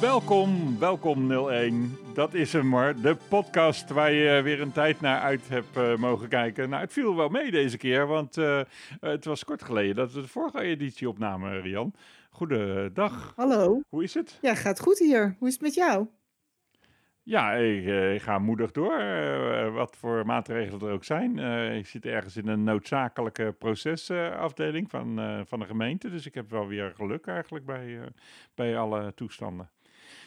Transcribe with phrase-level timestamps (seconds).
[0.00, 1.98] Welkom, welkom 01.
[2.14, 3.00] Dat is hem maar.
[3.00, 6.68] De podcast waar je weer een tijd naar uit hebt uh, mogen kijken.
[6.68, 8.60] Nou, het viel wel mee deze keer, want uh,
[9.00, 11.94] het was kort geleden dat we de vorige editie opnamen, Rian.
[12.30, 13.32] Goedendag.
[13.36, 13.80] Hallo.
[13.88, 14.38] Hoe is het?
[14.40, 15.36] Ja, gaat goed hier.
[15.38, 16.06] Hoe is het met jou?
[17.22, 21.38] Ja, ik, uh, ik ga moedig door, uh, wat voor maatregelen er ook zijn.
[21.78, 26.10] Ik zit ergens in een noodzakelijke procesafdeling van, van de gemeente.
[26.10, 27.98] Dus ik heb wel weer geluk eigenlijk bij,
[28.54, 29.70] bij alle toestanden.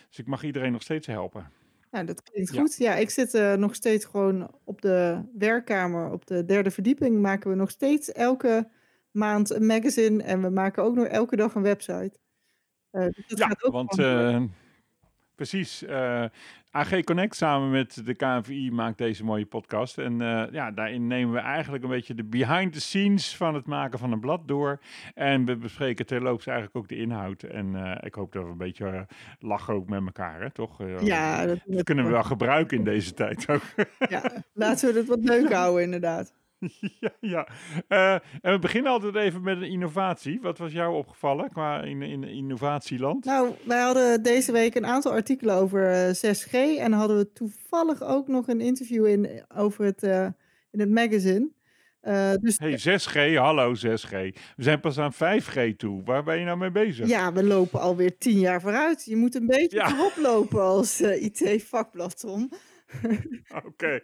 [0.09, 1.51] Dus ik mag iedereen nog steeds helpen.
[1.91, 2.75] Nou, dat klinkt goed.
[2.77, 6.11] Ja, ik zit nog steeds gewoon op de werkkamer.
[6.11, 8.69] Op de derde verdieping maken we nog steeds elke
[9.11, 10.23] maand een magazine.
[10.23, 12.19] En we maken ook nog elke dag een website.
[12.91, 13.95] Dus ja, want...
[15.39, 15.83] Precies.
[15.83, 16.23] Uh,
[16.71, 19.97] AG Connect samen met de KNVI maakt deze mooie podcast.
[19.97, 23.65] En uh, ja, daarin nemen we eigenlijk een beetje de behind the scenes van het
[23.65, 24.79] maken van een blad door.
[25.13, 27.43] En we bespreken terloops eigenlijk ook de inhoud.
[27.43, 29.07] En uh, ik hoop dat we een beetje
[29.39, 30.77] lachen ook met elkaar, hè, toch?
[31.01, 33.63] ja, dat, dat kunnen we wel gebruiken in deze tijd ook.
[34.09, 36.33] ja, laten we het wat leuk houden inderdaad.
[36.99, 37.47] ja, ja.
[37.89, 40.41] Uh, en we beginnen altijd even met een innovatie.
[40.41, 43.25] Wat was jou opgevallen qua in, in innovatieland?
[43.25, 46.51] Nou, wij hadden deze week een aantal artikelen over 6G.
[46.51, 50.27] Eh, en hadden we toevallig ook nog een interview in, over het, uh,
[50.71, 51.49] in het magazine.
[52.03, 54.11] Uh, dus hey, 6G, hallo 6G.
[54.55, 56.03] We zijn pas aan 5G toe.
[56.03, 57.07] Waar ben je nou mee bezig?
[57.07, 59.05] Ja, we lopen alweer tien jaar vooruit.
[59.05, 60.11] Je moet een beetje ja.
[60.21, 62.49] lopen als IT-vakblad, Tom.
[63.65, 64.01] Oké.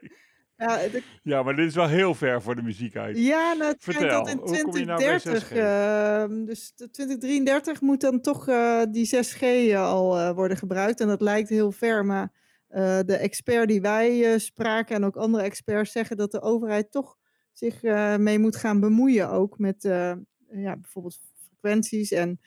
[0.57, 0.79] Ja,
[1.21, 3.17] ja, maar dit is wel heel ver voor de muziek uit.
[3.17, 8.81] Ja, nou, het Vertel, dat in 2030, nou uh, dus 2033 moet dan toch uh,
[8.89, 10.99] die 6G uh, al uh, worden gebruikt.
[10.99, 12.31] En dat lijkt heel ver, maar
[13.05, 17.17] de expert die wij spraken en ook andere experts zeggen dat de overheid toch
[17.53, 17.81] zich
[18.17, 19.29] mee moet gaan bemoeien.
[19.29, 19.83] Ook met
[20.49, 22.39] ja, bijvoorbeeld frequenties en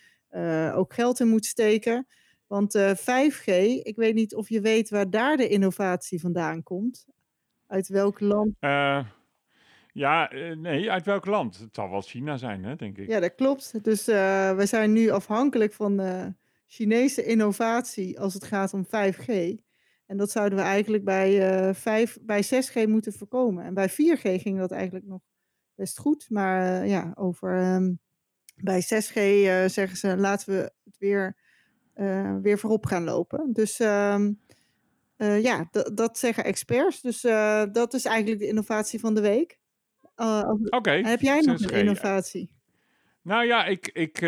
[0.74, 2.06] ook geld in moet steken.
[2.46, 3.52] Want 5G,
[3.82, 7.06] ik weet niet of je weet waar daar de innovatie vandaan komt.
[7.68, 8.54] Uit welk land?
[8.60, 9.04] Uh,
[9.92, 11.58] ja, uh, nee, uit welk land?
[11.58, 13.08] Het zal wel China zijn, hè, denk ik.
[13.08, 13.84] Ja, dat klopt.
[13.84, 16.00] Dus uh, we zijn nu afhankelijk van
[16.66, 19.54] Chinese innovatie als het gaat om 5G.
[20.06, 23.64] En dat zouden we eigenlijk bij, 5, bij 6G moeten voorkomen.
[23.64, 25.20] En bij 4G ging dat eigenlijk nog
[25.74, 26.30] best goed.
[26.30, 28.00] Maar ja, over, um,
[28.56, 29.14] bij 6G
[29.70, 31.36] zeggen ze laten we het weer,
[32.42, 33.52] weer voorop gaan lopen.
[33.52, 33.78] Dus...
[33.78, 34.40] Um,
[35.18, 37.00] uh, ja, dat zeggen experts.
[37.00, 39.58] Dus uh, dat is eigenlijk de innovatie van de week.
[40.16, 40.76] Uh, Oké.
[40.76, 42.56] Okay, heb jij nog een innovatie?
[43.22, 44.20] Nou ja, ik, ik,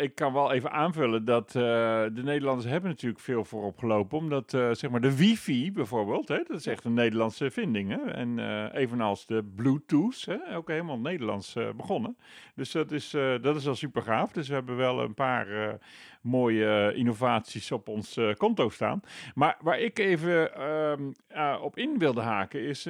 [0.00, 4.18] ik kan wel even aanvullen dat de Nederlanders hebben natuurlijk veel voorop gelopen.
[4.18, 7.90] Omdat zeg maar de wifi bijvoorbeeld, hè, dat is echt een Nederlandse vinding.
[7.90, 8.10] Hè?
[8.10, 8.38] En
[8.74, 12.16] evenals de Bluetooth, hè, ook helemaal Nederlands begonnen.
[12.54, 13.10] Dus dat is,
[13.40, 14.32] dat is al super gaaf.
[14.32, 15.78] Dus we hebben wel een paar
[16.26, 19.00] mooie innovaties op ons konto staan.
[19.34, 21.12] Maar waar ik even ehm,
[21.60, 22.82] op in wilde haken is,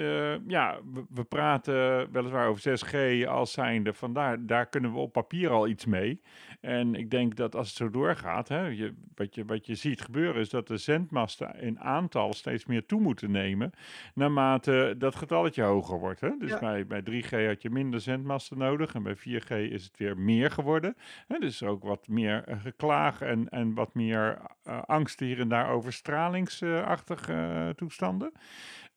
[0.46, 3.92] ja, we, we, praten weliswaar over 6G als zijnde.
[3.92, 6.20] Vandaar, daar kunnen we op papier al iets mee.
[6.60, 10.00] En ik denk dat als het zo doorgaat, hè, je, wat, je, wat je ziet
[10.00, 13.70] gebeuren is dat de zendmasten in aantal steeds meer toe moeten nemen,
[14.14, 16.20] naarmate dat getalletje hoger wordt.
[16.20, 16.30] Hè?
[16.38, 20.18] Dus bij, bij 3G had je minder zendmasten nodig en bij 4G is het weer
[20.18, 20.96] meer geworden.
[21.26, 21.38] Hè?
[21.38, 25.92] Dus ook wat meer geklaag en, en wat meer uh, angst hier en daar over
[25.92, 28.32] stralingsachtige uh, toestanden.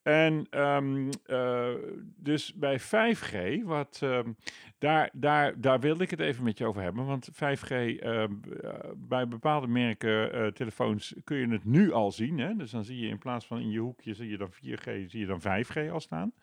[0.01, 1.67] En um, uh,
[2.15, 4.35] dus bij 5G, wat, um,
[4.77, 7.05] daar, daar, daar wilde ik het even met je over hebben.
[7.05, 12.11] Want 5G, uh, ehm, eh, bij bepaalde merken uh, telefoons kun je het nu al
[12.11, 12.39] zien.
[12.39, 12.55] Hè?
[12.55, 15.19] Dus dan zie je in plaats van in je hoekje, zie je dan 4G, zie
[15.19, 16.33] je dan 5G al staan.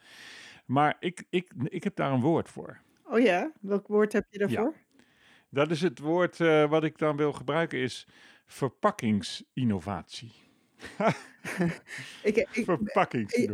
[0.66, 2.80] Maar ik, ik, ik heb daar een woord voor.
[3.04, 4.74] Oh ja, welk woord heb je daarvoor?
[4.74, 4.85] Ja.
[5.56, 8.06] Dat is het woord wat ik dan wil gebruiken, is
[8.46, 10.32] verpakkingsinnovatie.
[12.22, 12.76] ik, ik, uh,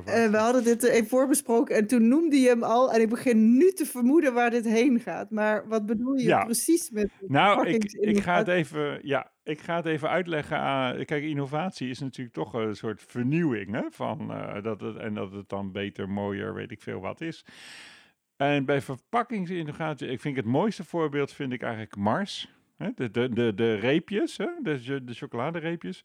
[0.05, 2.93] we hadden dit even voorbesproken en toen noemde je hem al.
[2.93, 5.31] En ik begin nu te vermoeden waar dit heen gaat.
[5.31, 9.77] Maar wat bedoel je precies met Nou, ik, ik, ga het even, ja, ik ga
[9.77, 10.59] het even uitleggen.
[10.59, 13.73] Aan, kijk, innovatie is natuurlijk toch een soort vernieuwing.
[13.73, 17.21] Hè, van, uh, dat het, en dat het dan beter, mooier, weet ik veel wat
[17.21, 17.45] is.
[18.43, 22.49] En bij verpakkingsinnovatie, ik vind het mooiste voorbeeld vind ik eigenlijk Mars.
[22.77, 24.37] De, de, de, de reepjes?
[24.37, 26.01] De, de chocoladereepjes.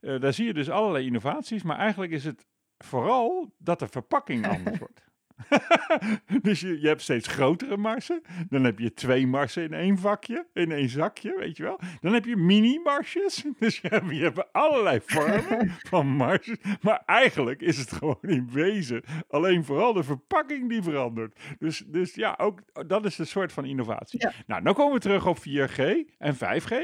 [0.00, 1.62] Uh, daar zie je dus allerlei innovaties.
[1.62, 2.46] Maar eigenlijk is het
[2.78, 5.11] vooral dat de verpakking anders wordt.
[6.42, 8.22] dus je, je hebt steeds grotere marsen.
[8.48, 11.80] Dan heb je twee marsen in één vakje, in één zakje, weet je wel.
[12.00, 13.44] Dan heb je mini-marsjes.
[13.58, 16.58] Dus je hebt, je hebt allerlei vormen van marsen.
[16.80, 21.40] Maar eigenlijk is het gewoon in wezen alleen vooral de verpakking die verandert.
[21.58, 24.28] Dus, dus ja, ook dat is een soort van innovatie.
[24.46, 25.80] Nou, dan komen we terug op 4G
[26.18, 26.74] en 5G.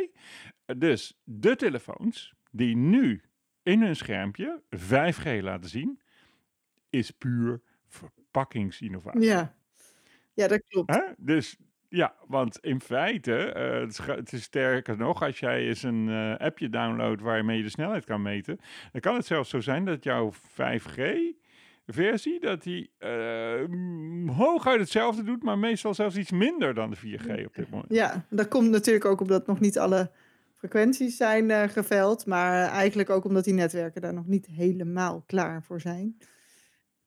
[0.76, 3.22] Dus de telefoons die nu
[3.62, 6.00] in hun schermpje 5G laten zien,
[6.90, 7.62] is puur
[8.38, 9.20] verpakkingsinnovatie.
[9.20, 9.54] Ja,
[10.34, 10.94] ja dat klopt.
[10.94, 11.02] Hè?
[11.16, 11.56] Dus
[11.88, 16.08] ja, want in feite, uh, het, is, het, is, sterker nog, als jij eens een
[16.08, 18.60] uh, appje downloadt waarmee je de snelheid kan meten,
[18.92, 21.02] dan kan het zelfs zo zijn dat jouw 5G
[21.86, 23.64] versie, dat die uh,
[24.36, 27.92] hooguit hetzelfde doet, maar meestal zelfs iets minder dan de 4G op dit moment.
[27.92, 30.10] Ja, dat komt natuurlijk ook omdat nog niet alle
[30.54, 35.80] frequenties zijn geveld, maar eigenlijk ook omdat die netwerken daar nog niet helemaal klaar voor
[35.80, 36.16] zijn.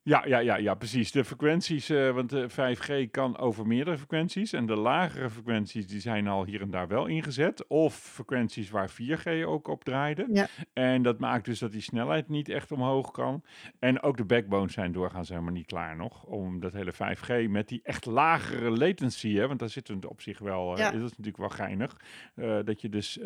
[0.04, 1.12] Ja, ja, ja, ja, precies.
[1.12, 4.54] De frequenties, uh, want de 5G kan over meerdere frequenties.
[4.54, 7.68] En de lagere frequenties die zijn al hier en daar wel ingezet.
[7.68, 10.28] Of frequenties waar 4G ook op draaide.
[10.32, 10.48] Ja.
[10.74, 13.44] En dat maakt dus dat die snelheid niet echt omhoog kan.
[13.80, 16.24] En ook de backbones zijn doorgaans helemaal niet klaar nog.
[16.24, 20.22] Om dat hele 5G met die echt lagere latency, hè, want daar zitten we op
[20.22, 20.94] zich wel, ja.
[20.94, 22.02] uh, is natuurlijk wel geinig.
[22.36, 23.20] Uh, dat je dus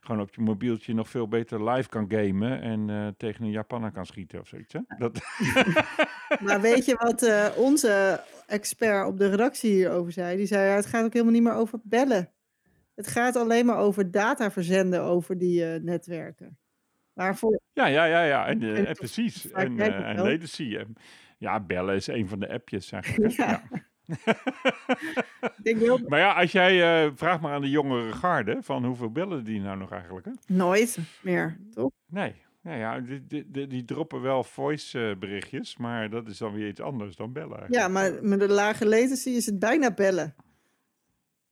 [0.00, 2.60] gewoon op je mobieltje nog veel beter live kan gamen.
[2.60, 4.72] En tegen een Japaner kan schieten of zoiets.
[4.72, 4.80] Hè?
[4.98, 5.20] Dat
[6.40, 10.36] maar weet je wat uh, onze expert op de redactie hierover zei?
[10.36, 12.32] Die zei, ja, het gaat ook helemaal niet meer over bellen.
[12.94, 16.58] Het gaat alleen maar over data verzenden over die uh, netwerken.
[17.12, 17.60] Waarvoor...
[17.72, 18.46] Ja, ja, ja, ja.
[18.46, 19.50] En, uh, en precies.
[19.50, 20.78] En, en latency.
[21.38, 23.32] Ja, bellen is een van de appjes eigenlijk.
[23.36, 23.62] ja.
[26.08, 29.60] Maar ja, als jij uh, vraagt maar aan de jongere garde, van hoeveel bellen die
[29.60, 30.26] nou nog eigenlijk?
[30.26, 30.32] Hè?
[30.46, 31.90] Nooit meer, toch?
[32.06, 36.68] Nee, nou ja, die, die, die, droppen wel voice berichtjes, maar dat is dan weer
[36.68, 37.66] iets anders dan bellen.
[37.68, 40.34] Ja, maar met de lage latency is het bijna bellen.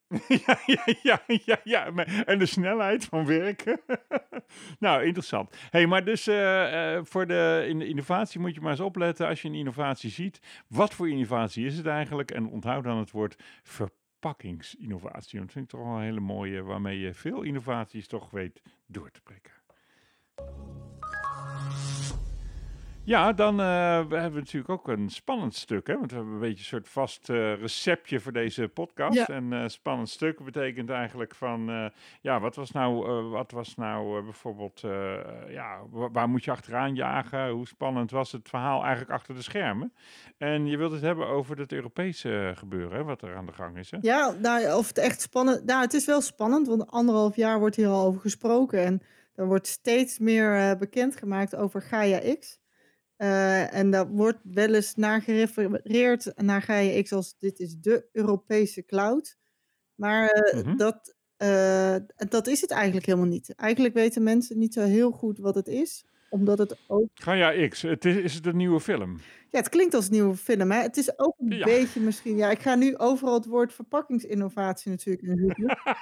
[0.46, 1.92] ja, ja, ja, ja, ja.
[2.24, 3.80] En de snelheid van werken.
[4.78, 5.56] nou, interessant.
[5.70, 9.26] hey, maar dus uh, uh, voor de, in de innovatie moet je maar eens opletten
[9.26, 10.40] als je een innovatie ziet.
[10.68, 12.30] Wat voor innovatie is het eigenlijk?
[12.30, 15.40] En onthoud dan het woord verpakkingsinnovatie.
[15.40, 19.10] Dat vind ik toch wel een hele mooie, waarmee je veel innovaties toch weet door
[19.10, 19.52] te prikken.
[23.08, 25.86] Ja, dan uh, hebben we natuurlijk ook een spannend stuk.
[25.86, 25.94] Hè?
[25.94, 29.14] Want we hebben een beetje een soort vast uh, receptje voor deze podcast.
[29.14, 29.26] Ja.
[29.26, 31.90] En uh, spannend stuk betekent eigenlijk van...
[32.20, 34.80] ja, wat was nou, wat was nou bijvoorbeeld...
[35.48, 37.50] ja, waar moet je achteraan jagen?
[37.50, 39.92] Hoe spannend was het verhaal eigenlijk achter de schermen?
[40.38, 43.76] En je wilt het hebben over het Europese gebeuren, hè, wat er aan de gang
[43.78, 43.90] is.
[43.90, 43.98] Hè?
[44.00, 45.64] Ja, nou, of het echt spannend...
[45.64, 48.84] Nou, het is wel spannend, want anderhalf jaar wordt hier al over gesproken.
[48.84, 49.02] En
[49.34, 52.58] er wordt steeds meer bekendgemaakt over Gaia X...
[53.18, 58.08] Uh, en daar wordt wel eens naar gerefereerd naar Gaia X als dit is de
[58.12, 59.36] Europese cloud.
[59.94, 60.76] Maar uh, mm-hmm.
[60.76, 63.54] dat, uh, dat is het eigenlijk helemaal niet.
[63.54, 67.08] Eigenlijk weten mensen niet zo heel goed wat het is omdat het ook...
[67.14, 69.18] Gaia X, het is, is het een nieuwe film?
[69.50, 70.70] Ja, het klinkt als een nieuwe film.
[70.70, 70.80] Hè?
[70.80, 72.36] Het is ook een beetje misschien...
[72.36, 75.54] Ja, ik ga nu overal het woord verpakkingsinnovatie natuurlijk in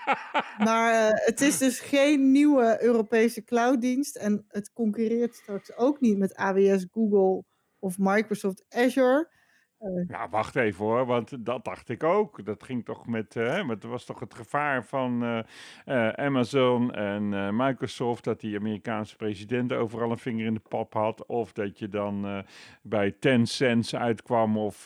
[0.67, 4.17] maar uh, het is dus geen nieuwe Europese clouddienst.
[4.17, 7.45] En het concurreert straks ook niet met AWS, Google
[7.79, 9.29] of Microsoft Azure.
[9.81, 12.45] Uh, nou, wacht even hoor, want dat dacht ik ook.
[12.45, 18.25] Dat ging toch met, uh, met was toch het gevaar van uh, Amazon en Microsoft
[18.25, 22.45] dat die Amerikaanse president overal een vinger in de pap had, of dat je dan
[22.83, 24.85] bij Tencent uitkwam, of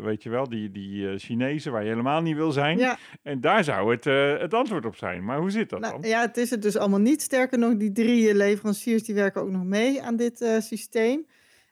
[0.00, 2.78] weet je wel, die, die Chinezen waar je helemaal niet wil zijn.
[2.78, 2.98] Ja.
[3.22, 4.04] En daar zou het
[4.40, 5.24] het antwoord op zijn.
[5.24, 6.10] Maar hoe zit dat nou, dan?
[6.10, 7.22] Ja, het is het dus allemaal niet.
[7.22, 11.26] Sterker nog, die drie leveranciers die werken ook nog mee aan dit systeem.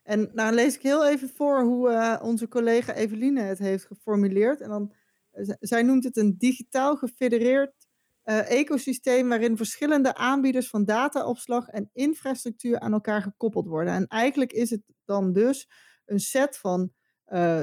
[0.08, 4.60] En nou lees ik heel even voor hoe uh, onze collega Eveline het heeft geformuleerd.
[4.60, 4.92] En dan,
[5.32, 7.72] uh, zij noemt het een digitaal gefedereerd
[8.24, 13.94] uh, ecosysteem waarin verschillende aanbieders van dataopslag en infrastructuur aan elkaar gekoppeld worden.
[13.94, 15.68] En eigenlijk is het dan dus
[16.06, 16.92] een set van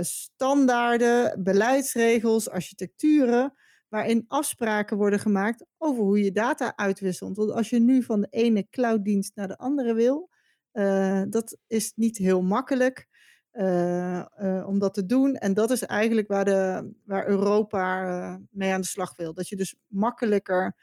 [0.01, 3.53] standaarden, beleidsregels, architecturen,
[3.89, 7.37] waarin afspraken worden gemaakt over hoe je data uitwisselt.
[7.37, 10.29] Want als je nu van de ene clouddienst naar de andere wil,
[10.75, 13.07] uh, dat is niet heel makkelijk
[13.53, 15.35] uh, uh, om dat te doen.
[15.35, 19.33] En dat is eigenlijk waar, de, waar Europa mee aan de slag wil.
[19.33, 20.75] Dat je dus makkelijker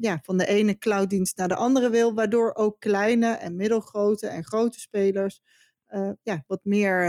[0.00, 4.44] ja, van de ene clouddienst naar de andere wil, waardoor ook kleine en middelgrote en
[4.44, 5.42] grote spelers
[6.22, 7.08] ja, wat meer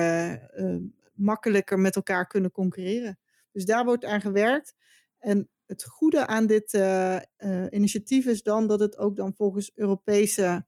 [1.14, 3.20] makkelijker met elkaar kunnen concurreren.
[3.52, 4.76] Dus daar wordt aan gewerkt.
[5.20, 6.80] En het goede aan dit
[7.70, 10.66] initiatief is dan dat het ook dan volgens Europese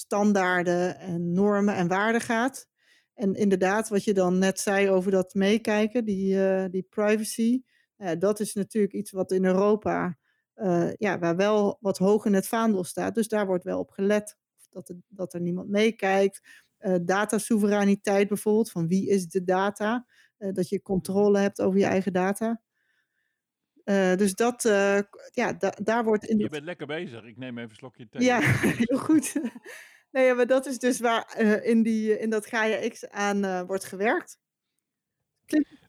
[0.00, 2.68] standaarden en normen en waarden gaat.
[3.14, 7.62] En inderdaad, wat je dan net zei over dat meekijken, die, uh, die privacy,
[8.18, 10.18] dat is natuurlijk iets wat in Europa,
[10.56, 13.14] uh, ja, waar wel wat hoog in het vaandel staat.
[13.14, 14.36] Dus daar wordt wel op gelet
[14.70, 16.66] dat, er, dat er niemand meekijkt.
[17.02, 20.06] datasoevereiniteit bijvoorbeeld, van wie is de data?
[20.52, 22.60] dat je controle hebt over je eigen data.
[24.16, 24.62] Dus dat,
[25.32, 26.38] ja, da daar wordt in.
[26.38, 27.24] Je bent lekker bezig.
[27.24, 28.22] Ik neem even een slokje thee.
[28.22, 28.40] Ja,
[28.86, 29.32] heel goed.
[30.10, 34.38] Nee, maar dat is dus waar in, die, in dat Gaia X aan wordt gewerkt.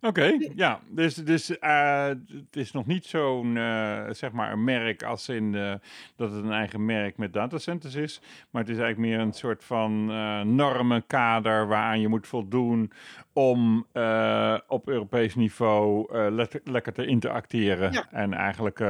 [0.02, 0.80] Oké, ja.
[0.90, 5.54] Dus, dus uh, het is nog niet zo'n, uh, zeg maar, een merk als in
[5.54, 5.74] uh,
[6.16, 8.22] dat het een eigen merk met datacenters is.
[8.50, 10.06] Maar het is eigenlijk meer een soort van
[10.56, 12.92] normenkader waaraan je moet voldoen
[13.34, 13.88] om
[14.68, 16.14] op Europees niveau
[16.64, 18.08] lekker te interacteren.
[18.12, 18.84] En eigenlijk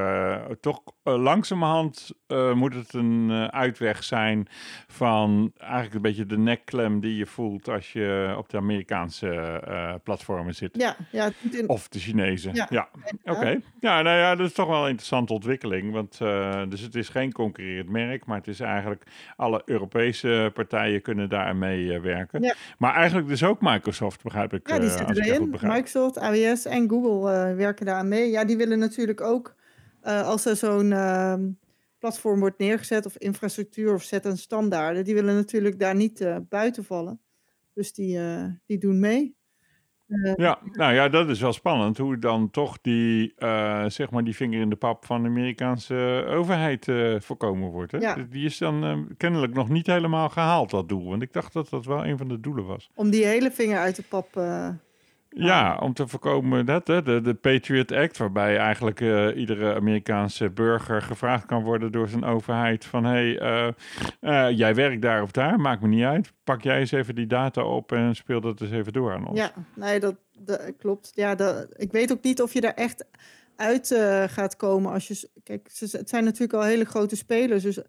[0.59, 2.11] toch langzamerhand
[2.53, 4.47] moet het een uitweg zijn
[4.87, 10.55] van eigenlijk een beetje de nekklem die je voelt als je op de Amerikaanse platformen
[10.55, 10.77] zit.
[10.77, 11.31] Ja, ja,
[11.67, 12.53] Of de Chinezen.
[12.53, 12.89] Ja, ja.
[13.23, 13.59] oké.
[13.79, 15.91] Ja, nou ja, dat is toch wel een interessante ontwikkeling.
[15.91, 19.03] Want uh, dus het is geen concurrerend merk, maar het is eigenlijk
[19.35, 22.41] alle Europese partijen kunnen daar mee uh, werken.
[22.41, 22.55] Ja.
[22.77, 24.69] Maar eigenlijk dus ook Microsoft, begrijp ik.
[24.69, 25.49] Ja, die eh, zitten erin.
[25.49, 28.29] Microsoft, AWS en Google werken daar aan mee.
[28.29, 29.55] Ja, die willen natuurlijk ook,
[30.01, 31.49] als er zo'n ehm,
[31.99, 36.83] platform wordt neergezet of infrastructuur of zet een standaarden, die willen natuurlijk daar niet buiten
[36.83, 37.21] vallen.
[37.73, 38.19] Dus die,
[38.65, 39.39] die doen mee.
[40.11, 41.97] Eh, ja, nou ja, dat is wel spannend.
[41.97, 46.25] Hoe dan toch die, uh, zeg maar die vinger in de pap van de Amerikaanse
[46.27, 47.91] overheid uh, voorkomen wordt.
[47.91, 47.97] Hè?
[47.97, 48.15] Ja.
[48.29, 51.09] Die is dan kennelijk nog niet helemaal gehaald, dat doel.
[51.09, 52.89] Want ik dacht dat dat wel een van de doelen was.
[52.95, 54.35] Om die hele vinger uit de pap
[55.35, 60.49] ja, om te voorkomen dat hè, de, de Patriot Act, waarbij eigenlijk uh, iedere Amerikaanse
[60.49, 63.73] burger gevraagd kan worden door zijn overheid van hé, hey,
[64.21, 66.33] uh, jij werkt daar of daar, maakt me niet uit.
[66.43, 69.39] Pak jij eens even die data op en speel dat eens even door aan ons.
[69.39, 71.11] Ja, nee, dat, dat klopt.
[71.15, 73.05] Ja, dat, ik weet ook niet of je daar echt
[73.55, 73.87] uit
[74.27, 75.29] gaat komen als je...
[75.43, 77.81] Kijk, ze, het zijn natuurlijk al hele grote spelers, dus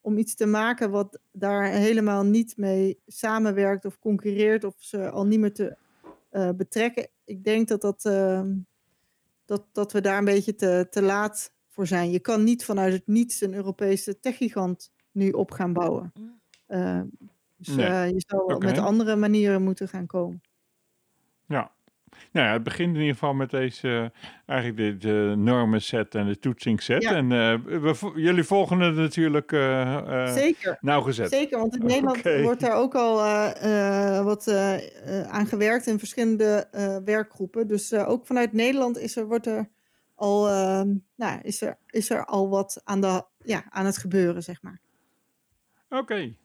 [0.00, 5.26] om iets te maken wat daar helemaal niet mee samenwerkt of concurreert of ze al
[5.26, 5.76] niet meer te
[6.56, 7.08] betrekken.
[7.24, 8.42] Ik denk dat, dat, uh,
[9.44, 12.10] dat, dat we daar een beetje te, te laat voor zijn.
[12.10, 16.12] Je kan niet vanuit het niets een Europese techgigant nu op gaan bouwen.
[16.68, 17.00] Uh,
[17.56, 18.14] dus nee.
[18.14, 18.70] je zou okay.
[18.70, 20.42] met andere manieren moeten gaan komen.
[21.46, 21.72] Ja,
[22.32, 24.12] nou ja, het begint in ieder geval met deze,
[24.46, 27.02] eigenlijk de, de normenset en de toetsingset.
[27.02, 27.14] Ja.
[27.14, 30.78] En uh, we, jullie volgen het natuurlijk uh, Zeker.
[30.80, 31.28] nauwgezet.
[31.28, 32.42] Zeker, want in Nederland okay.
[32.42, 33.14] wordt daar ook al
[34.24, 34.48] wat
[35.28, 36.68] aan gewerkt in verschillende
[37.04, 37.66] werkgroepen.
[37.66, 39.68] Dus ook vanuit Nederland is er, wordt er
[40.14, 40.44] al,
[41.16, 44.80] nou, is er, is er al wat aan, de, ja, aan het gebeuren, zeg maar.
[45.88, 46.00] Oké.
[46.00, 46.36] Okay.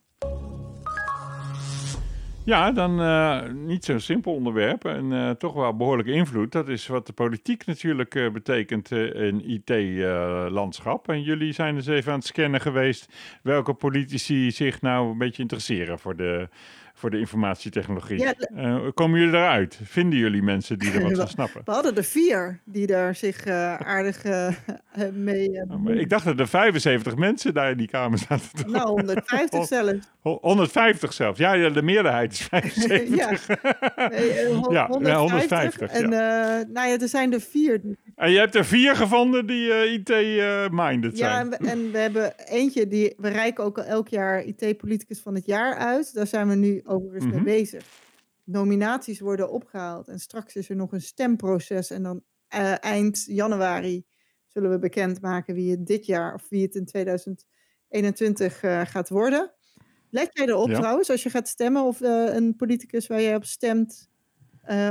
[2.45, 6.51] Ja, dan uh, niet zo'n simpel onderwerp en uh, toch wel behoorlijke invloed.
[6.51, 11.09] Dat is wat de politiek natuurlijk uh, betekent in IT-landschap.
[11.09, 15.41] en jullie zijn dus even aan het scannen geweest welke politici zich nou een beetje
[15.41, 16.49] interesseren voor de
[16.97, 18.19] voor de informatietechnologie.
[18.19, 19.79] Ja, uh, komen jullie eruit?
[19.83, 21.61] Vinden jullie mensen die er wat van snappen?
[21.65, 24.49] We hadden er vier die daar zich uh, aardig uh,
[25.13, 25.49] mee...
[25.85, 28.71] Uh, ik dacht dat er 75 mensen daar in die kamer zaten.
[28.71, 30.07] Nou, 150 zelfs.
[30.21, 31.39] 150 zelfs.
[31.39, 33.47] Ja, ja, de meerderheid is 75.
[33.57, 34.09] ja.
[34.09, 35.07] Nee, 150.
[35.07, 35.91] ja, 150.
[35.91, 36.09] En
[36.73, 37.81] nou ja, er zijn er vier.
[38.15, 41.31] En je hebt er vier gevonden die IT-minded zijn.
[41.31, 45.21] Ja, en we, en we, hebben eentje, die, we reiken ook al elk jaar IT-politicus
[45.21, 46.13] van het jaar uit.
[46.13, 47.43] Daar zijn we nu overigens mm -hmm.
[47.43, 47.85] mee bezig.
[48.43, 51.89] Nominaties worden opgehaald en straks is er nog een stemproces.
[51.89, 52.21] En dan
[52.55, 54.05] uh, eind januari
[54.47, 59.09] zullen we bekendmaken wie het dit jaar of wie het in 2021 uh, eh, gaat
[59.09, 59.51] worden.
[60.09, 60.79] Let jij erop ja.
[60.79, 64.09] trouwens als je gaat stemmen of een politicus waar jij op stemt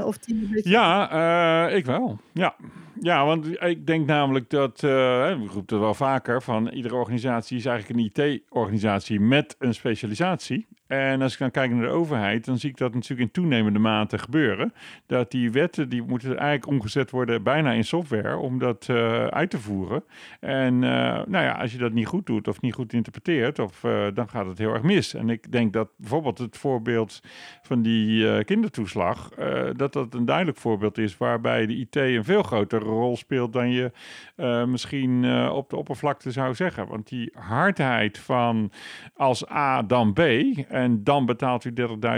[0.05, 0.71] of die beetje...
[0.71, 2.21] Ja, uh, ik wel.
[2.33, 2.57] Ja.
[3.01, 7.57] Ja, want ik denk namelijk dat, uh, we roepen het wel vaker, van iedere organisatie
[7.57, 10.67] is eigenlijk een IT-organisatie met een specialisatie.
[10.87, 13.79] En als ik dan kijk naar de overheid, dan zie ik dat natuurlijk in toenemende
[13.79, 14.73] mate gebeuren.
[15.07, 19.51] Dat die wetten, die moeten eigenlijk omgezet worden bijna in software om dat uh, uit
[19.51, 20.05] te voeren.
[20.41, 20.91] En uh,
[21.27, 23.81] nou ja, als je dat niet goed doet of niet goed interpreteert, of,
[24.15, 25.15] dan gaat het heel erg mis.
[25.15, 27.21] En ik denk dat bijvoorbeeld het voorbeeld
[27.63, 29.29] van die kindertoeslag,
[29.77, 33.71] dat dat een duidelijk voorbeeld is waarbij de IT een veel grotere rol speelt dan
[33.71, 33.93] je
[34.67, 36.87] misschien op de oppervlakte zou zeggen.
[36.87, 38.73] Want die hardheid van
[39.15, 40.19] als A dan B
[40.69, 41.73] en dan betaalt u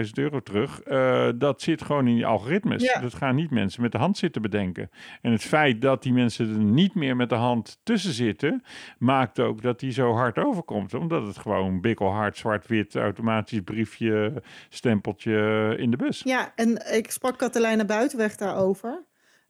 [0.05, 0.87] 30.000 euro terug.
[0.87, 2.83] Uh, dat zit gewoon in die algoritmes.
[2.83, 3.01] Ja.
[3.01, 4.91] Dat gaan niet mensen met de hand zitten bedenken.
[5.23, 8.63] En het feit dat die mensen er niet meer met de hand tussen zitten,
[8.99, 10.95] maakt ook dat die zo hard overkomt.
[10.95, 16.23] Omdat het gewoon bikkelhard, zwart-wit, automatisch briefje, stempeltje in de bus.
[16.25, 19.05] Ja, en ik sprak Katelijne Buitenweg daarover.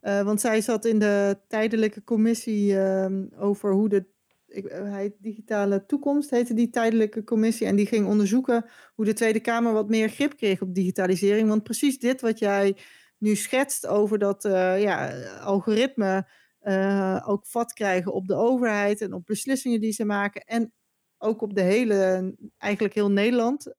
[0.06, 3.06] Uh, want zij zat in de tijdelijke commissie uh,
[3.38, 4.06] over hoe de
[4.46, 7.66] eh, hij, Digitale Toekomst heette die tijdelijke commissie.
[7.66, 11.48] En die ging onderzoeken hoe de Tweede Kamer wat meer grip kreeg op digitalisering.
[11.48, 12.76] Want precies dit wat jij
[13.18, 16.28] nu schetst over dat uh, ja, algoritme
[17.24, 20.40] ook vat krijgen op de overheid en op beslissingen die ze maken.
[20.40, 20.72] En
[21.18, 23.74] ook op de hele, eigenlijk heel Nederland,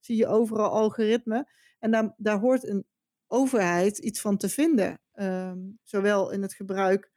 [0.00, 1.48] zie je overal algoritme.
[1.78, 2.86] En daar, daar hoort een
[3.26, 4.98] overheid iets van te vinden.
[5.14, 7.12] Ehm, zowel in het gebruik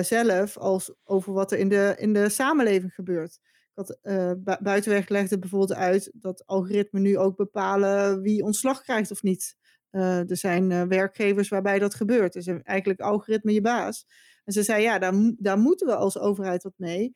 [0.00, 3.38] zelf als over wat er in de, in de samenleving gebeurt.
[3.74, 9.22] Dat uh, Buitenweg legde bijvoorbeeld uit dat algoritmen nu ook bepalen wie ontslag krijgt of
[9.22, 9.56] niet.
[9.90, 12.32] Uh, er zijn werkgevers waarbij dat gebeurt.
[12.32, 14.06] Dus eigenlijk algoritme je baas.
[14.44, 17.12] En ze zei, ja, daar, daar moeten we als overheid wat mee.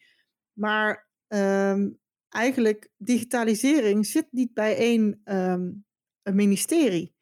[0.53, 5.21] Maar um, eigenlijk, digitalisering zit niet bij één
[6.23, 7.14] een ministerie.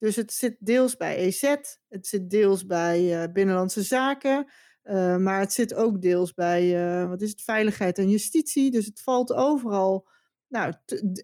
[0.00, 1.54] Dus het zit deels bij EZ,
[1.88, 4.46] het zit deels bij Binnenlandse Zaken.
[4.84, 8.70] Uh, maar het zit ook deels bij, uh, wat is het, veiligheid en justitie.
[8.70, 10.08] Dus het valt overal,
[10.48, 10.72] nou,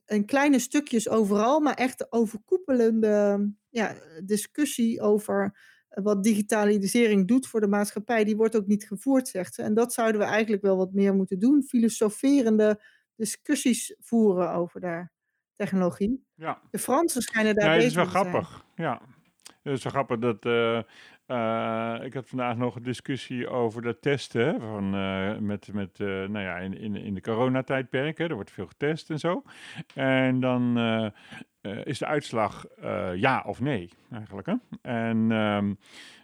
[0.07, 7.67] een kleine stukjes overal, maar echt overkoepelende ja, discussie over wat digitalisering doet voor de
[7.67, 8.25] maatschappij.
[8.25, 9.63] Die wordt ook niet gevoerd, zegt ze.
[9.63, 11.63] En dat zouden we eigenlijk wel wat meer moeten doen.
[11.63, 12.83] Filosoferende
[13.15, 15.09] discussies voeren over de
[15.57, 16.25] technologie.
[16.35, 16.61] Ja.
[16.71, 18.05] De Fransen schijnen daar ja, beter te zijn.
[18.05, 19.01] Dat is wel grappig, ja.
[19.63, 20.45] Het is wel grappig dat...
[20.45, 20.81] Uh
[21.27, 26.09] uh, ik had vandaag nog een discussie over de testen van, uh, met, met uh,
[26.09, 28.19] nou ja, in, in, in de coronatijdperk.
[28.19, 29.43] Hè, er wordt veel getest en zo.
[29.95, 30.79] En dan
[31.85, 32.65] is de uitslag
[33.15, 34.47] ja of nee eigenlijk.
[34.47, 34.55] Hè?
[34.83, 35.79] En um,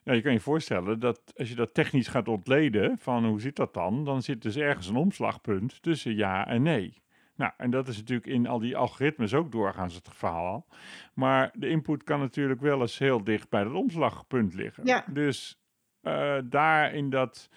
[0.04, 3.56] nou, je kan je voorstellen dat als je dat technisch gaat ontleden van hoe zit
[3.56, 7.01] dat dan, dan zit dus ergens een omslagpunt tussen ja en nee.
[7.42, 10.66] Nou, en dat is natuurlijk in al die algoritmes ook doorgaans het verhaal.
[11.14, 14.86] Maar de input kan natuurlijk wel eens heel dicht bij het omslagpunt liggen.
[14.86, 15.04] Ja.
[15.08, 15.60] Dus
[16.02, 17.48] uh, daar in dat,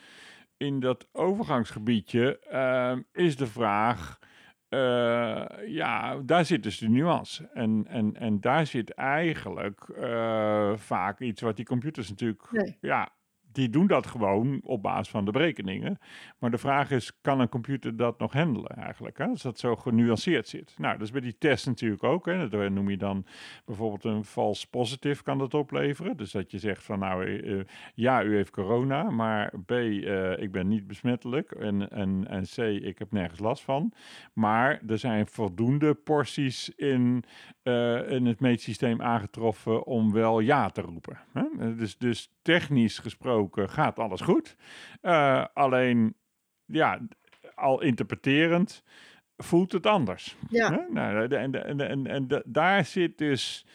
[0.57, 4.19] in dat overgangsgebiedje uh, is de vraag.
[4.69, 7.49] Uh, ja, daar zit dus de nuance.
[7.53, 9.85] En, en, en daar zit eigenlijk
[10.75, 12.77] vaak iets wat die computers natuurlijk nee.
[12.81, 13.09] ja,
[13.55, 15.97] die doen dat gewoon op basis van de berekeningen.
[16.39, 19.17] Maar de vraag is, kan een computer dat nog handelen eigenlijk?
[19.17, 19.25] Hè?
[19.25, 20.73] Als dat zo genuanceerd zit.
[20.77, 22.25] Nou, dat is bij die test natuurlijk ook.
[22.25, 22.49] Hè?
[22.49, 23.25] Dat noem je dan
[23.65, 26.17] bijvoorbeeld een false positive kan dat opleveren.
[26.17, 30.51] Dus dat je zegt van nou, uh, ja, u heeft corona, maar B, uh, ik
[30.51, 31.51] ben niet besmettelijk.
[31.51, 33.93] En, en, en C, ik heb nergens last van.
[34.33, 37.23] Maar er zijn voldoende porties in,
[38.07, 41.17] in het meetsysteem aangetroffen om wel ja te roepen.
[41.33, 41.75] Hè?
[41.75, 44.55] Dus, dus technisch gesproken gaat alles goed.
[45.01, 46.15] Uh, alleen,
[46.65, 46.99] ja,
[47.55, 48.83] al interpreterend
[49.37, 50.35] voelt het anders.
[50.49, 50.85] Ja.
[50.89, 53.65] Nou, en, en, en, en, daar zit dus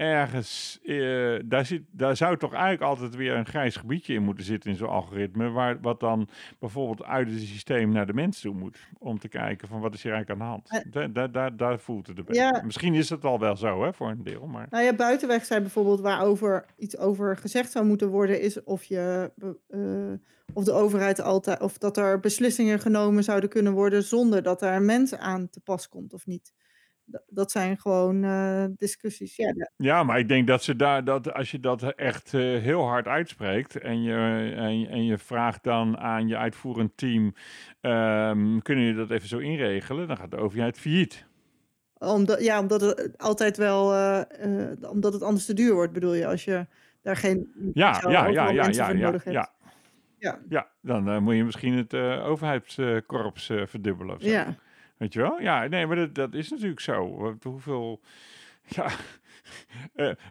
[0.00, 4.44] ergens, uh, daar, zit, daar zou toch eigenlijk altijd weer een grijs gebiedje in moeten
[4.44, 8.54] zitten in zo'n algoritme, waar, wat dan bijvoorbeeld uit het systeem naar de mens toe
[8.54, 10.86] moet, om te kijken van wat is hier eigenlijk aan de hand.
[10.96, 12.36] Uh, daar, daar, daar voelt het erbij.
[12.36, 12.62] Ja.
[12.64, 14.46] Misschien is het al wel zo, hè, voor een deel.
[14.46, 14.66] Maar...
[14.70, 19.32] Nou ja, buitenweg zijn bijvoorbeeld waarover iets over gezegd zou moeten worden, is of je...
[19.68, 20.12] Uh,
[20.52, 24.74] of de overheid altijd, of dat er beslissingen genomen zouden kunnen worden zonder dat er
[24.74, 26.52] een mens aan te pas komt of niet
[27.28, 29.36] dat zijn gewoon uh, discussies.
[29.36, 32.82] Ja, ja, maar ik denk dat ze daar, dat als je dat echt uh, heel
[32.82, 34.14] hard uitspreekt en je,
[34.56, 37.24] en, en, je vraagt dan aan je uitvoerend team,
[37.80, 40.08] um, kunnen jullie dat even zo inregelen?
[40.08, 41.26] Dan gaat de overheid failliet.
[41.98, 44.20] Omdat, ja, omdat het altijd wel, uh,
[44.80, 46.66] omdat het anders te duur wordt, bedoel je, als je
[47.02, 49.50] daar geen ja, ja, ja, ja, ja, ja, ja,
[50.18, 50.38] ja.
[50.48, 51.94] Ja, dan moet je misschien het
[52.24, 54.16] overheidskorps verdubbelen.
[54.16, 54.28] Of zo.
[54.28, 54.56] Ja.
[55.00, 55.40] Weet je wel?
[55.40, 57.36] Ja, nee, maar dat, dat is natuurlijk zo.
[57.42, 58.00] Hoeveel.
[58.68, 58.90] Ja.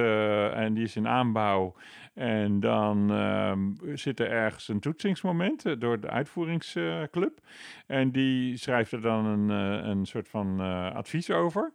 [0.53, 1.75] en die is in aanbouw.
[2.13, 7.39] En dan ehm, zit er ergens een toetsingsmoment door de uitvoeringsclub.
[7.87, 9.49] en die schrijft er dan een,
[9.89, 10.59] een soort van
[10.93, 11.73] advies over.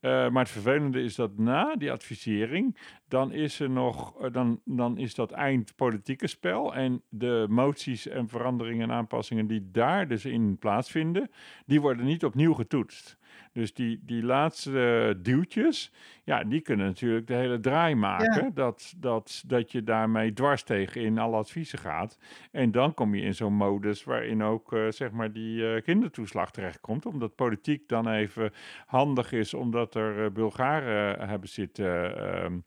[0.00, 5.14] Maar het vervelende is dat na die advisering, dan is er nog, dan, dan is
[5.14, 6.74] dat eind politieke spel.
[6.74, 11.30] En de moties en veranderingen en aanpassingen die daar dus in plaatsvinden,
[11.66, 13.18] die worden niet opnieuw getoetst.
[13.56, 15.92] Dus die, die laatste duwtjes,
[16.24, 18.54] ja, die kunnen natuurlijk de hele draai maken.
[18.54, 22.18] Dat, dat, dat je daarmee dwars tegen in alle adviezen gaat.
[22.52, 26.50] En dan kom je in zo'n modus waarin ook uh, zeg maar die uh, kindertoeslag
[26.50, 27.06] terechtkomt.
[27.06, 28.52] Omdat politiek dan even
[28.86, 32.18] handig is, omdat er uh, Bulgaren hebben zitten.
[32.18, 32.58] Ehm,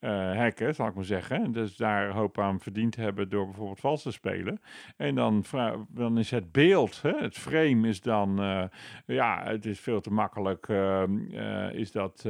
[0.00, 1.52] hacken, zal ik maar zeggen.
[1.52, 4.60] Dus daar hoop aan verdiend hebben door bijvoorbeeld vals te spelen.
[4.96, 8.64] En dan, is het beeld, hè, het frame is dan, uh,
[9.06, 11.02] ja, het is veel te makkelijk, uh,
[11.72, 12.24] is, dat,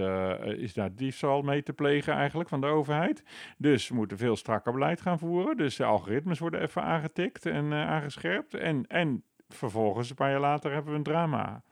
[0.57, 3.25] is daar diefstal mee te plegen eigenlijk van de overheid.
[3.59, 5.57] Dus we moeten veel strakker beleid gaan voeren.
[5.57, 8.55] Dus de algoritmes worden even aangetikt en aangescherpt.
[8.55, 11.63] En, en vervolgens, een paar jaar later, hebben we een drama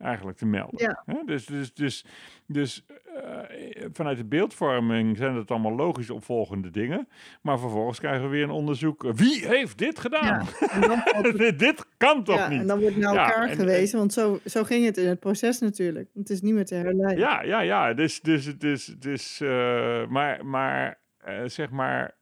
[0.00, 0.80] eigenlijk te melden.
[1.06, 1.22] Ja.
[1.26, 2.04] Dus, dus, dus,
[2.46, 7.08] dus uh, vanuit de beeldvorming zijn het allemaal logisch opvolgende dingen.
[7.42, 9.12] Maar vervolgens krijgen we weer een onderzoek.
[9.14, 10.46] Wie heeft dit gedaan?
[10.80, 12.60] Ja, dit, dit, kan toch niet?
[12.60, 16.08] En dan wordt naar elkaar gewezen, want zo, zo ging het in het proces natuurlijk.
[16.14, 17.18] Het is niet meer te herleiden.
[17.18, 17.94] Ja, ja, ja.
[17.94, 22.14] Dus, dus, dus, dus uh, maar, maar uh, zeg maar,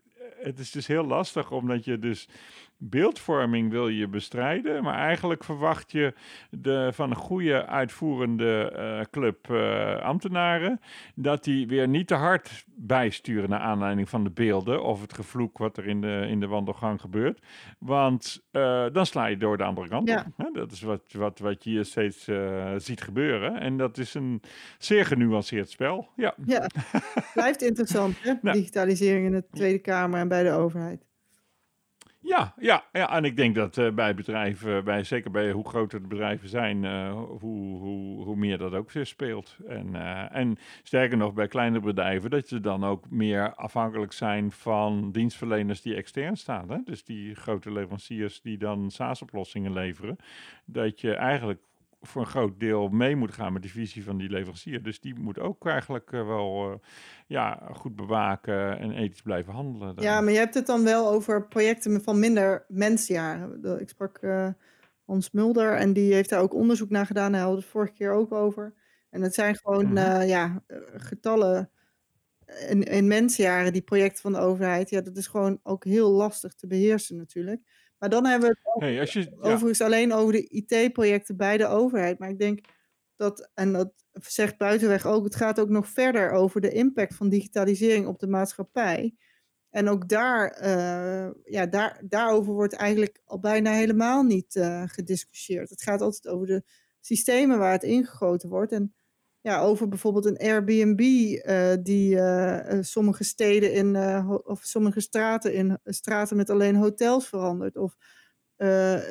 [0.43, 2.29] het is dus heel lastig omdat je dus
[2.79, 6.14] beeldvorming wil je bestrijden, maar eigenlijk verwacht je
[6.51, 10.81] de, van een goede uitvoerende uh, club uh, ambtenaren
[11.14, 15.59] dat die weer niet te hard bijsturen naar aanleiding van de beelden of het gevloek
[15.59, 17.43] wat er in de, in de wandelgang gebeurt.
[17.79, 20.27] Want uh, dan sla je door de andere kant ja.
[20.37, 20.55] op.
[20.55, 22.29] Dat is wat, wat, wat je hier steeds
[22.77, 23.61] ziet gebeuren.
[23.61, 24.43] En dat is een
[24.79, 26.09] zeer genuanceerd spel.
[26.17, 26.67] Ja, ja.
[27.35, 28.35] blijft interessant, hè?
[28.43, 28.57] Nou.
[28.57, 31.08] digitalisering in de Tweede Kamer en bij de overheid.
[32.20, 36.02] Ja, ja, ja, en ik denk dat uh, bij bedrijven, bij, zeker bij hoe groter
[36.02, 39.57] de bedrijven zijn, uh, hoe, hoe, hoe meer dat ook speelt.
[39.68, 39.94] En,
[40.31, 45.83] en sterker nog, bij kleinere bedrijven, dat ze dan ook meer afhankelijk zijn van dienstverleners
[45.83, 46.70] die extern staan.
[46.70, 46.78] Hè?
[46.85, 50.16] Dus die grote leveranciers die dan SaaS-oplossingen leveren.
[50.64, 51.61] Dat je eigenlijk
[52.09, 54.83] voor een groot deel mee moet gaan met de visie van die leverancier.
[54.83, 56.77] Dus die moet ook eigenlijk uh, wel uh,
[57.27, 59.94] ja, goed bewaken en ethisch blijven handelen.
[59.97, 63.81] Ja, maar je hebt het dan wel over projecten van minder mensjaren.
[63.81, 64.49] Ik sprak uh,
[65.05, 67.33] Hans Mulder en die heeft daar ook onderzoek naar gedaan.
[67.33, 68.75] Hij had het vorige keer ook over.
[69.11, 70.23] En het zijn gewoon mm -hmm.
[70.23, 70.62] ja,
[70.97, 71.71] getallen
[72.68, 74.90] in, in mensjaren, die projecten van de overheid.
[74.90, 77.62] Ja, dat is gewoon ook heel lastig te beheersen natuurlijk.
[77.98, 81.66] Maar dan hebben we het hey, als je, overigens alleen over de IT-projecten bij de
[81.66, 82.18] overheid.
[82.18, 82.61] Maar ik denk
[83.16, 87.28] dat, en dat zegt Buitenweg ook, het gaat ook nog verder over de impact van
[87.28, 89.14] digitalisering op de maatschappij.
[89.70, 95.70] En ook daar, uh, ja, daar, daarover wordt eigenlijk al bijna helemaal niet uh, gediscussieerd.
[95.70, 96.62] Het gaat altijd over de
[97.00, 98.72] systemen waar het ingegoten wordt.
[98.72, 98.94] En
[99.40, 103.96] ja, over bijvoorbeeld een Airbnb uh, die uh, sommige steden in,
[104.44, 107.77] of sommige straten in straten met alleen hotels verandert.
[107.77, 107.96] Of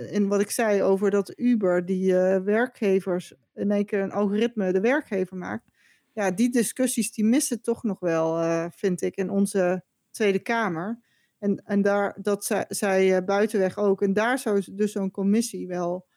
[0.10, 2.13] in wat ik zei over dat Uber die
[2.44, 5.70] werkgevers in één keer een algoritme de werkgever maakt.
[6.13, 11.00] Ja, die discussies die missen toch nog wel, vind ik, in onze Tweede Kamer.
[11.40, 14.02] En, en daar, dat zei, zei Buitenweg ook.
[14.02, 16.08] En daar zou dus zo'n commissie wel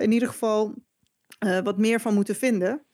[0.00, 0.74] in ieder geval
[1.62, 2.85] wat meer van moeten vinden.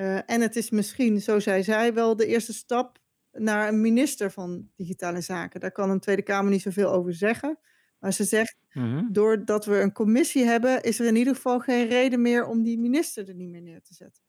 [0.00, 2.98] Uh, en het is misschien, zo zei zij, wel de eerste stap
[3.32, 5.60] naar een minister van Digitale Zaken.
[5.60, 7.58] Daar kan een Tweede Kamer niet zoveel over zeggen.
[7.98, 9.12] Maar ze zegt, mm-hmm.
[9.12, 12.78] doordat we een commissie hebben, is er in ieder geval geen reden meer om die
[12.78, 14.22] minister er niet meer neer te zetten.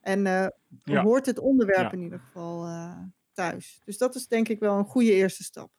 [0.00, 0.46] En uh,
[0.84, 1.02] ja.
[1.02, 1.92] hoort het onderwerp ja.
[1.92, 2.98] in ieder geval uh,
[3.32, 3.80] thuis.
[3.84, 5.70] Dus dat is denk ik wel een goede eerste stap.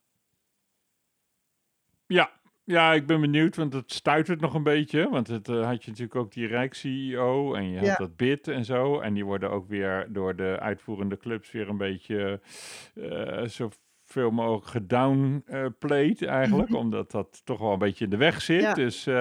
[2.05, 2.31] Ja,
[2.65, 5.09] ja, ik ben benieuwd, want het stuitert nog een beetje.
[5.09, 7.87] Want het uh, had je natuurlijk ook die Rijk-CEO en je ja.
[7.87, 8.99] had dat BID en zo.
[8.99, 12.39] En die worden ook weer door de uitvoerende clubs weer een beetje
[12.95, 13.69] uh, zo
[14.05, 16.77] veel mogelijk gedownplayed eigenlijk, mhm.
[16.77, 18.75] omdat dat toch wel een beetje in de weg zit.
[18.75, 19.15] Dus uh,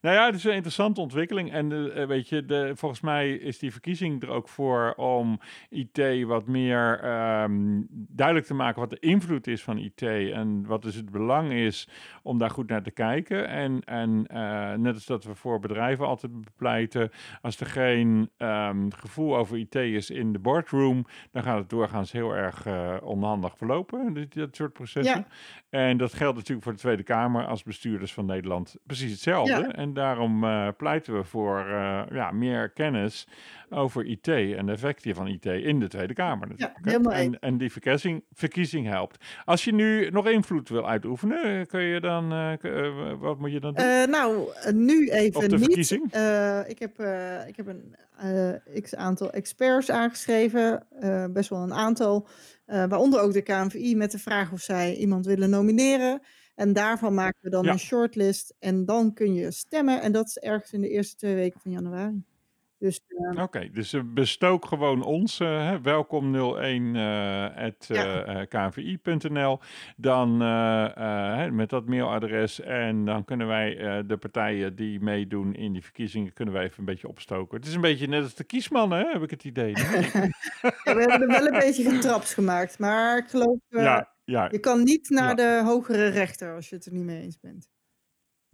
[0.00, 1.52] nou ja, het is een interessante ontwikkeling.
[1.52, 6.24] En uh, weet je, de, volgens mij is die verkiezing er ook voor om IT
[6.26, 7.04] wat meer
[7.42, 11.52] um, duidelijk te maken wat de invloed is van IT en wat dus het belang
[11.52, 11.88] is
[12.22, 13.48] om daar goed naar te kijken.
[13.48, 17.10] En, en uh, net als dat we voor bedrijven altijd bepleiten,
[17.42, 22.12] als er geen um, gevoel over IT is in de boardroom, dan gaat het doorgaans
[22.12, 22.66] heel erg
[23.02, 25.26] onhandig verlopen dat soort processen.
[25.70, 25.78] Ja.
[25.78, 29.52] En dat geldt natuurlijk voor de Tweede Kamer als bestuurders van Nederland precies hetzelfde.
[29.52, 29.72] Ja.
[29.72, 33.28] En daarom uh, pleiten we voor uh, ja, meer kennis
[33.70, 36.48] over IT en de effecten van IT in de Tweede Kamer.
[36.56, 36.74] Ja,
[37.10, 39.24] en, en die verkiezing, verkiezing helpt.
[39.44, 43.74] Als je nu nog invloed wil uitoefenen, kun je dan, uh, wat moet je dan
[43.74, 44.10] doen?
[44.10, 45.64] nou, nu even Op de niet.
[45.64, 46.04] verkiezing?
[46.66, 47.00] ik, heb,
[47.48, 47.94] ik heb een
[48.82, 50.86] x aantal experts aangeschreven,
[51.32, 52.28] best wel een aantal.
[52.66, 56.20] Uh, waaronder ook de KNVI met de vraag of zij iemand willen nomineren.
[56.54, 57.72] En daarvan maken we dan ja.
[57.72, 60.00] een shortlist en dan kun je stemmen.
[60.00, 62.24] En dat is ergens in de eerste twee weken van januari.
[62.84, 65.40] Dus, uh, Oké, dus bestook gewoon ons.
[65.40, 66.96] Uh, welkom 01
[67.56, 68.44] at ja.
[68.44, 69.60] kvi.nl.
[69.96, 70.36] Dan
[71.54, 72.60] met dat mailadres.
[72.60, 76.84] En dan kunnen wij de partijen die meedoen in die verkiezingen, kunnen wij even een
[76.84, 77.56] beetje opstoken.
[77.58, 79.72] Het is een beetje net als de kiesmannen, hè, heb ik het idee.
[79.76, 79.84] ja,
[80.84, 82.78] we hebben er wel een beetje getraps gemaakt.
[82.78, 84.08] Maar ik geloof, ja.
[84.50, 87.72] je kan niet naar de hogere rechter als je het er niet mee eens bent.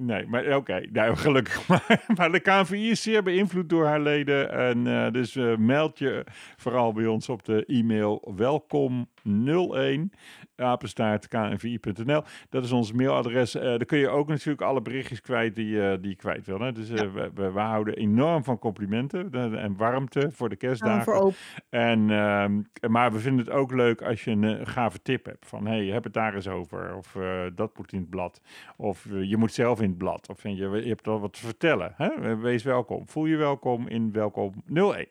[0.02, 2.04] Nee, maar oké, nou, gelukkig maar.
[2.16, 4.50] Maar de KNVI is zeer beïnvloed door haar leden.
[4.50, 6.24] En uh, dus uh, meld je
[6.56, 10.12] vooral bij ons op de e-mail welkom 01
[10.60, 12.22] apenstaartknvi.nl.
[12.48, 13.56] Dat is ons mailadres.
[13.56, 16.60] Uh, daar kun je ook natuurlijk alle berichtjes kwijt die, uh, die je kwijt wil.
[16.60, 16.72] Hè?
[16.72, 21.26] Dus uh, we, we, we, houden enorm van complimenten en warmte voor de kerstdagen.
[21.26, 21.30] Ja,
[21.68, 22.60] en, ehm,
[22.92, 25.46] maar we vinden het ook leuk als je een gave tip hebt.
[25.46, 26.96] Van, hey, heb het daar eens over.
[26.96, 27.16] Of
[27.54, 28.40] dat moet in het blad.
[28.76, 30.28] Of je moet zelf in blad.
[30.28, 31.94] Of vind je, je hebt al wat te vertellen.
[31.96, 32.36] Hè?
[32.36, 33.08] Wees welkom.
[33.08, 35.08] Voel je welkom in Welkom 01.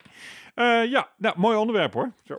[0.89, 2.11] ja, nou, mooi onderwerp hoor.
[2.23, 2.35] Zo.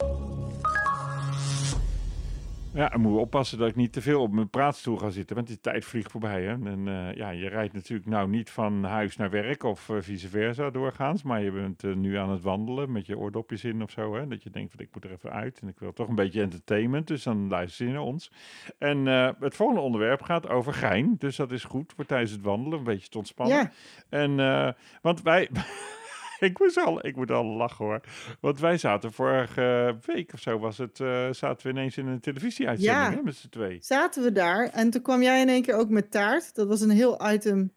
[2.73, 5.49] Ja, en moet oppassen dat ik niet te veel op mijn praatstoel ga zitten, want
[5.49, 6.43] die tijd vliegt voorbij.
[6.43, 6.51] Hè?
[6.53, 10.29] En uh, ja, je rijdt natuurlijk nou niet van huis naar werk of uh, vice
[10.29, 13.91] versa doorgaans, maar je bent uh, nu aan het wandelen met je oordopjes in of
[13.91, 14.15] zo.
[14.15, 14.27] Hè?
[14.27, 16.43] Dat je denkt van ik moet er even uit en ik wil toch een beetje
[16.43, 18.33] entertainment, dus dan luister je naar ons.
[18.79, 19.07] En
[19.41, 22.85] het volgende onderwerp gaat over gein, dus dat is goed voor tijdens het wandelen, een
[22.85, 23.57] beetje te ontspannen.
[23.57, 23.73] Ja.
[24.09, 25.49] En, want wij...
[26.49, 28.01] ik, moest al, ik moet al lachen hoor.
[28.41, 32.21] Want wij zaten vorige week of zo, was het, uh, zaten we ineens in een
[32.21, 33.79] televisieuitzending ja, met z'n twee.
[33.81, 36.55] Zaten we daar en toen kwam jij in één keer ook met taart.
[36.55, 37.73] Dat was een heel item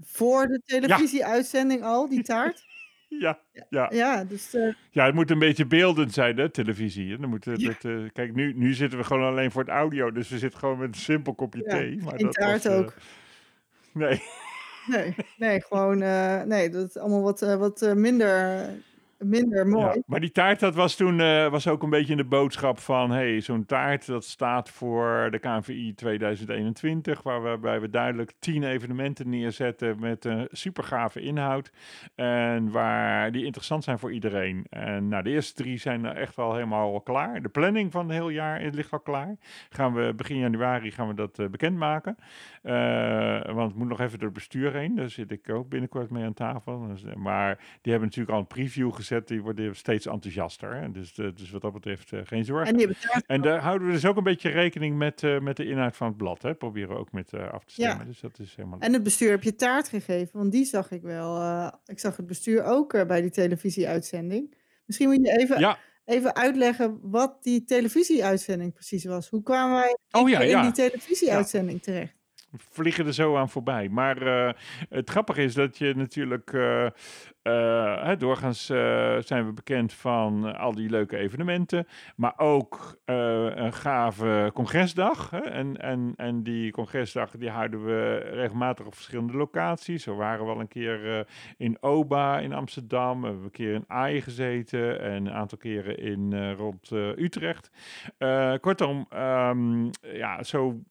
[0.00, 2.66] voor de televisieuitzending al, die taart.
[3.08, 3.38] Ja,
[3.70, 3.90] ja.
[3.92, 4.74] Ja, dus, uh...
[4.90, 7.18] ja, het moet een beetje beeldend zijn, hè, televisie.
[7.18, 7.74] Dan moet het, ja.
[7.82, 10.78] uh, kijk, nu, nu zitten we gewoon alleen voor het audio, dus we zitten gewoon
[10.78, 12.02] met een simpel kopje thee.
[12.02, 12.94] Maar dat taart was, ook.
[13.92, 14.22] Nee.
[14.88, 18.68] Nee, nee gewoon uh, nee, dat is allemaal wat, uh, wat uh, minder
[19.18, 19.94] minder mooi.
[19.94, 22.78] Ja, maar die taart, dat was toen uh, was ook een beetje in de boodschap
[22.78, 23.10] van...
[23.10, 27.22] hey, zo'n taart, dat staat voor de KNVI 2021...
[27.22, 31.72] waarbij we duidelijk tien evenementen neerzetten met een super gave inhoud...
[32.14, 34.66] en waar die interessant zijn voor iedereen.
[34.70, 37.42] En nou, de eerste drie zijn echt wel helemaal klaar.
[37.42, 39.36] De planning van het heel jaar ligt al klaar.
[39.68, 42.16] Gaan we begin januari gaan we dat uh, bekendmaken.
[42.62, 42.72] Uh,
[43.44, 44.94] want het moet nog even door het bestuur heen.
[44.94, 46.86] Daar zit ik ook binnenkort mee aan tafel.
[46.88, 50.74] Dus, maar die hebben natuurlijk al een preview gezet die worden steeds enthousiaster.
[50.74, 50.90] Hè?
[50.90, 52.78] Dus, dus wat dat betreft uh, geen zorgen.
[52.78, 55.96] En, en daar houden we dus ook een beetje rekening met, uh, met de inhoud
[55.96, 56.42] van het blad.
[56.42, 56.54] Hè?
[56.54, 57.98] Proberen we ook met uh, af te stemmen.
[57.98, 58.04] Ja.
[58.04, 58.78] Dus dat is helemaal...
[58.78, 61.42] En het bestuur heb je taart gegeven, want die zag ik wel.
[61.86, 64.54] ik zag het bestuur ook bij die televisieuitzending.
[64.84, 65.78] Misschien moet je even, ja.
[66.04, 69.28] even uitleggen wat die televisieuitzending precies was.
[69.28, 72.17] Hoe kwamen wij oh, ja, in die televisieuitzending terecht?
[72.56, 73.88] Vliegen er zo aan voorbij.
[73.88, 74.50] Maar uh,
[74.88, 76.86] het grappige is dat je natuurlijk uh,
[77.42, 78.66] uh, doorgaans
[79.26, 85.30] zijn we bekend van al die leuke evenementen, maar ook een gave congresdag.
[85.30, 85.38] Hè?
[85.38, 90.02] En, en, en die congresdag die houden we regelmatig op verschillende locaties.
[90.02, 93.84] Zo waren we al een keer in Oba in Amsterdam, we hebben een keer in
[93.86, 97.70] Aai gezeten en een aantal keren in rond Utrecht.
[98.60, 100.82] kortom, um, ja, zo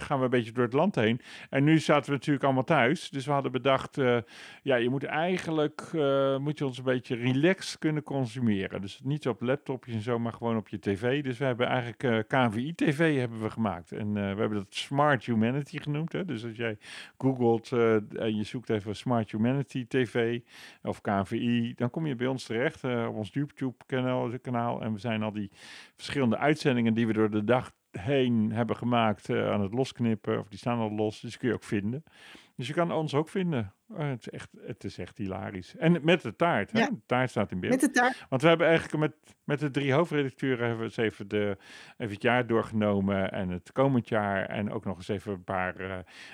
[0.00, 1.20] gaan we een beetje door het land heen.
[1.50, 3.10] En nu zaten we natuurlijk allemaal thuis.
[3.10, 4.18] Dus we hadden bedacht, uh,
[4.62, 8.80] ja, je moet eigenlijk, uh, moet je ons een beetje relaxed kunnen consumeren.
[8.80, 11.22] Dus niet op laptopjes en zo, maar gewoon op je tv.
[11.22, 13.92] Dus we hebben eigenlijk uh, eh, KVI-tv hebben we gemaakt.
[13.92, 16.12] En we hebben dat Smart Humanity genoemd.
[16.12, 16.24] Hè?
[16.24, 16.78] Dus als jij
[17.18, 20.40] googelt en je zoekt even Smart Humanity TV
[20.82, 24.30] of KVI, dan kom je bij ons terecht op ons YouTube-kanaal.
[24.42, 24.82] Kanaal.
[24.82, 25.50] En we zijn al die
[25.96, 30.38] verschillende uitzendingen die we door de dag heen hebben gemaakt uh, aan het losknippen.
[30.38, 32.04] Of die staan al los, dus kun je ook vinden.
[32.56, 33.72] Dus je kan ons ook vinden.
[33.92, 35.76] Uh, het, is echt, het is echt hilarisch.
[35.76, 36.72] En met de taart.
[36.72, 36.84] Hè?
[36.84, 37.72] De taart staat in beeld.
[37.72, 38.26] Met de taart.
[38.28, 41.56] Want we hebben eigenlijk met, met de drie hoofdredacteuren hebben we eens even, de,
[41.96, 43.32] even het jaar doorgenomen.
[43.32, 44.46] En het komend jaar.
[44.46, 45.80] En ook nog eens even een paar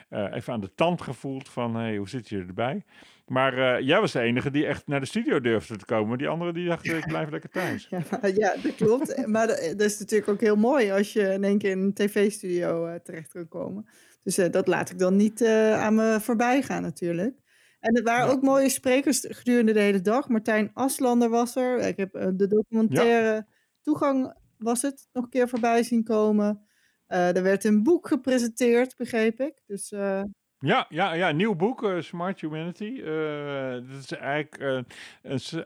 [0.09, 2.85] uh, even aan de tand gevoeld van hey, hoe zit je erbij?
[3.27, 6.19] Maar uh, jij was de enige die echt naar de studio durfde te komen.
[6.19, 7.87] Die anderen die dachten, ik blijf lekker thuis.
[7.91, 8.03] Ja,
[8.35, 9.27] ja dat klopt.
[9.27, 12.87] maar dat, is natuurlijk ook heel mooi als je in één keer in een tv-studio
[12.89, 13.89] uh, terecht kan komen.
[14.23, 17.43] Dus uh, dat laat ik dan niet aan me voorbij gaan natuurlijk.
[17.81, 20.29] En er waren ook mooie sprekers gedurende de hele dag.
[20.29, 21.79] Martijn Aslander was er.
[21.79, 23.47] Ik heb de documentaire ja.
[23.83, 26.67] Toegang was het nog een keer voorbij zien komen.
[27.07, 29.63] er werd een boek gepresenteerd, begreep ik.
[29.67, 29.93] Dus
[30.65, 32.85] ja, ja, ja, nieuw boek, uh, Smart Humanity.
[32.85, 34.59] Uh, dat is eigenlijk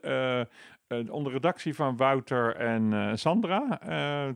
[0.04, 0.40] uh,
[0.87, 3.78] een, onder redactie van Wouter en Sandra,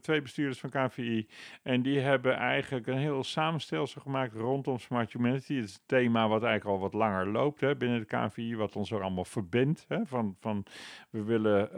[0.00, 1.28] twee bestuurders van KVI.
[1.62, 5.54] En die hebben eigenlijk een heel samenstelsel gemaakt rondom Smart Humanity.
[5.54, 8.76] Het is een thema wat eigenlijk al wat langer loopt hè, binnen de KVI, wat
[8.76, 9.84] ons er allemaal verbindt.
[9.88, 10.64] Hè, van, van
[11.10, 11.70] we willen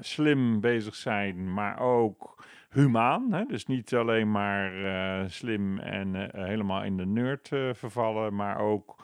[0.00, 3.32] slim bezig zijn, maar ook humaan.
[3.32, 3.44] Hè?
[3.44, 8.58] Dus niet alleen maar uh, slim en uh, helemaal in de nerd uh, vervallen, maar
[8.58, 8.96] ook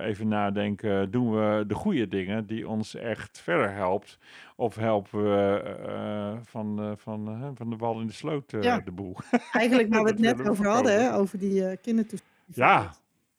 [0.00, 4.18] even nadenken, doen we de goede dingen die ons echt verder helpt?
[4.56, 8.78] Of helpen we van, van, van de bal in de sloot ja.
[8.78, 9.16] de boel?
[9.52, 11.14] Eigenlijk waar we het net over hadden, hè?
[11.14, 12.30] over die kindertoestanden.
[12.54, 12.92] Ja,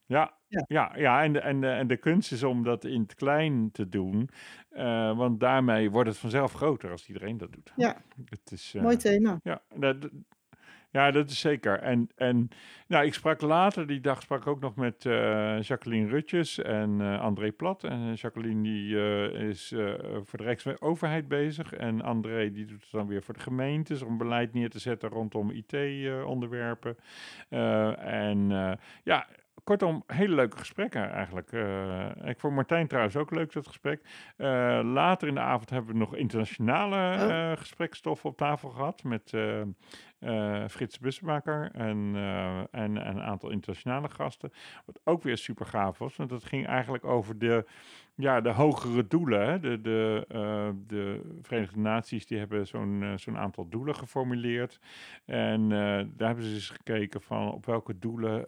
[0.06, 0.66] ja, ja.
[0.68, 1.24] ja, ja.
[1.24, 4.30] En, de, en, de, en de kunst is om dat in het klein te doen.
[4.72, 7.74] Uh, want daarmee wordt het vanzelf groter als iedereen dat doet.
[7.76, 9.39] Ja, het is, uh, mooi thema.
[9.44, 10.10] Ja, dat,
[10.92, 11.80] ja, dat is zeker.
[11.80, 12.50] En, en
[12.88, 17.52] nou, ik sprak later die dag sprak ook nog met uh, Jacqueline Rutjes en André
[17.52, 17.84] Plat.
[17.84, 18.98] En Jacqueline die
[19.48, 19.74] is
[20.24, 21.74] voor de Rijksoverheid bezig.
[21.74, 25.10] En André die doet het dan weer voor de gemeentes om beleid neer te zetten
[25.10, 26.98] rondom IT-onderwerpen.
[28.00, 28.50] en
[29.04, 29.28] ja,
[29.63, 31.52] kortom, hele leuke gesprekken eigenlijk.
[31.52, 34.02] Uh, ik vond Martijn trouwens ook leuk, dat gesprek.
[34.38, 34.47] Uh,
[34.84, 39.30] later in de avond hebben we nog internationale uh, gesprekstoffen op tafel gehad met
[40.67, 42.15] Frits Busmaker en,
[42.71, 44.52] en, en, een aantal internationale gasten.
[44.86, 47.65] Wat ook weer super gaaf was, want dat ging eigenlijk over de
[48.15, 49.47] ja, de hogere doelen.
[49.47, 49.60] Hè?
[49.60, 54.80] De, de, uh, de Verenigde Naties die hebben zo'n uh, zo'n aantal doelen geformuleerd.
[55.26, 55.69] En uh,
[56.15, 58.45] daar hebben ze eens gekeken van op welke doelen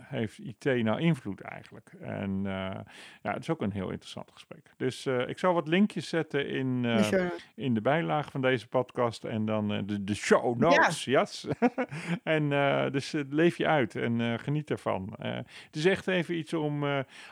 [0.00, 1.92] heeft IT nou invloed eigenlijk.
[2.00, 4.70] En ja, het is ook een heel interessant gesprek.
[4.76, 6.84] Dus ik zal wat linkjes zetten in,
[7.54, 9.24] in de bijlage van deze podcast.
[9.24, 11.04] En dan de, de show notes.
[11.04, 11.20] Ja.
[11.20, 11.46] Yes.
[12.22, 12.48] en
[12.92, 15.14] dus leef je uit en geniet ervan.
[15.18, 16.84] het is echt even iets om,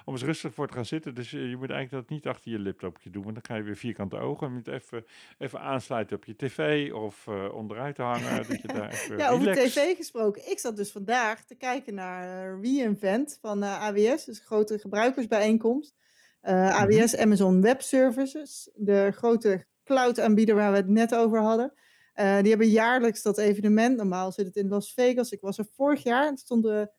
[0.05, 2.61] om eens rustig voor te gaan zitten dus je moet eigenlijk dat niet achter je
[2.61, 4.47] laptopje doen, want dan krijg je weer vierkante ogen.
[4.47, 5.05] Je moet even,
[5.39, 8.37] even aansluiten op je tv of uh, onderuit hangen.
[8.49, 10.51] dat je daar even ja, over tv gesproken.
[10.51, 15.95] Ik zat dus vandaag te kijken naar uh, Reinvent van eh, AWS, dus grote gebruikersbijeenkomst.
[16.43, 17.23] AWS mhm.
[17.23, 21.73] Amazon Web Services, de grote cloud-aanbieder waar we het net over hadden.
[22.15, 23.97] die hebben jaarlijks dat evenement.
[23.97, 25.31] Normaal zit het in Las Vegas.
[25.31, 26.91] Ik was er vorig jaar en stonden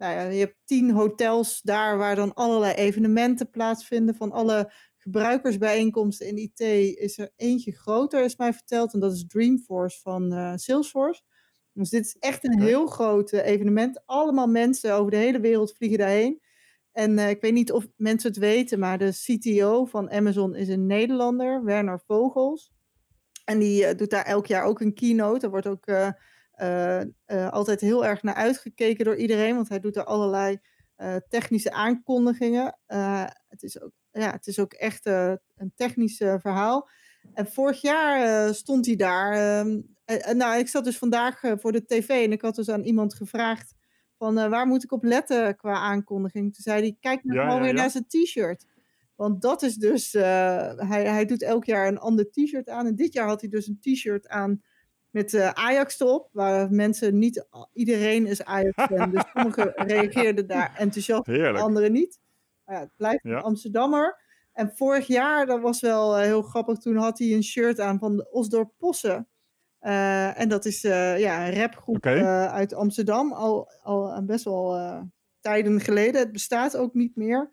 [0.00, 4.14] nou ja, je hebt tien hotels daar waar dan allerlei evenementen plaatsvinden.
[4.14, 6.60] Van alle gebruikersbijeenkomsten in IT
[6.98, 8.92] is er eentje groter, is mij verteld.
[8.92, 11.22] En dat is Dreamforce van uh, Salesforce.
[11.72, 14.02] Dus dit is echt een heel groot uh, evenement.
[14.06, 16.40] Allemaal mensen over de hele wereld vliegen daarheen.
[16.92, 20.68] En uh, ik weet niet of mensen het weten, maar de CTO van Amazon is
[20.68, 22.72] een Nederlander, Werner Vogels.
[23.44, 25.44] En die doet daar elk jaar ook een keynote.
[25.44, 25.86] Er wordt ook
[27.50, 30.58] altijd heel erg naar uitgekeken door iedereen, want hij doet er allerlei
[30.96, 32.78] uh, technische aankondigingen.
[33.48, 36.88] het, is ook, ja, het is ook echt een technisch verhaal.
[37.34, 39.32] En vorig jaar stond hij daar.
[39.32, 39.80] Ehm,
[40.36, 43.74] nou, ik zat dus vandaag voor de tv en ik had dus aan iemand gevraagd
[44.18, 46.54] van waar moet ik op letten qua aankondiging.
[46.54, 48.66] Toen zei hij, kijk nou gewoon weer naar zijn t-shirt.
[49.16, 52.86] Want dat is dus, hij, hij doet elk jaar een ander t-shirt aan.
[52.86, 54.62] En dit jaar had hij dus een t-shirt aan
[55.10, 61.28] met uh, Ajax erop, waar mensen niet, iedereen is Ajax-fan, dus sommigen reageerden daar enthousiast,
[61.56, 62.18] anderen niet.
[62.64, 64.18] Maar ja, het blijft een Amsterdammer.
[64.52, 67.98] En vorig jaar, dat was wel uh, heel grappig, toen had hij een shirt aan
[67.98, 69.28] van de Osdorp Possen.
[69.82, 72.46] Uh, en dat is ja, een rapgroep okay.
[72.46, 75.08] uit Amsterdam, al, al best wel
[75.40, 76.20] tijden geleden.
[76.20, 77.50] Het bestaat ook niet meer.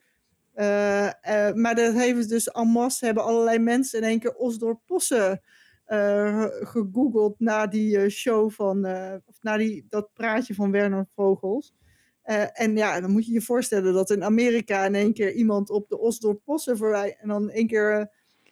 [1.54, 5.41] maar dat heeft dus en masse, hebben allerlei mensen in één keer Osdorp Possen
[5.88, 11.08] uh, gegoogeld na die uh, show van, uh, of na die, dat praatje van Werner
[11.15, 11.76] Vogels.
[12.54, 15.89] en ja, dan moet je je voorstellen dat in Amerika in één keer iemand op
[15.89, 18.10] de Osdorp Possen voorbij en dan in één keer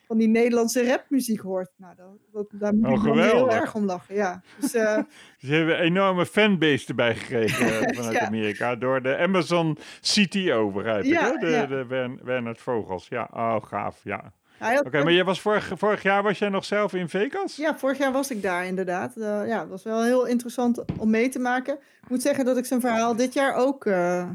[0.08, 1.72] van die Nederlandse rapmuziek hoort.
[1.78, 4.42] Nou, dat, dat, daar moet oh, ik heel erg om lachen, ja.
[4.60, 5.06] Dus, Ze
[5.40, 11.38] hebben een enorme fanbase erbij gekregen vanuit Amerika door de Amazon CTO, begrijp ik, ja,
[11.38, 11.66] De, ja.
[11.66, 13.08] de Werner Vogels.
[13.08, 14.34] Ja, oh, gaaf, ja.
[14.60, 17.56] Oké, maar jij was vorig, vorig jaar was jij nog zelf in Vegas?
[17.56, 19.18] Ja, vorig jaar was ik daar inderdaad.
[19.18, 21.74] Uh, ja, dat was wel heel interessant om mee te maken.
[21.76, 24.30] Ik moet zeggen dat ik zijn verhaal dit jaar ook uh,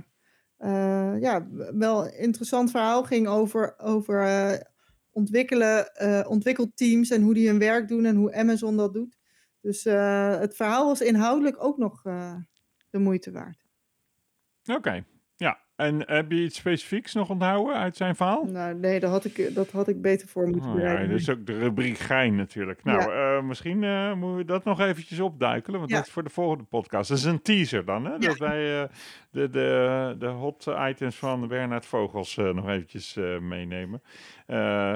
[0.59, 4.69] uh, ja, wel een interessant verhaal ging over, over
[5.11, 5.91] ontwikkelen,
[6.29, 9.19] ontwikkelteams en hoe die hun werk doen en hoe Amazon dat doet.
[9.61, 9.85] Dus
[10.41, 12.03] het verhaal was inhoudelijk ook nog
[12.91, 13.67] de moeite waard.
[14.65, 15.05] Oké,
[15.81, 18.45] en heb je iets specifieks nog onthouden uit zijn verhaal?
[18.45, 21.31] Nou, nee, dat had ik, dat had ik beter voor moeten oh, Ja, dat is
[21.31, 22.85] ook de rubriek gein natuurlijk.
[22.85, 23.11] Nou,
[23.45, 23.79] misschien
[24.19, 27.09] moeten we dat nog eventjes opduikelen, want dat is voor de volgende podcast.
[27.09, 28.19] Dat is een teaser dan, hè?
[28.19, 28.89] Dat wij
[29.31, 34.03] de, de, de hot items van Bernard Vogels nog eventjes meenemen.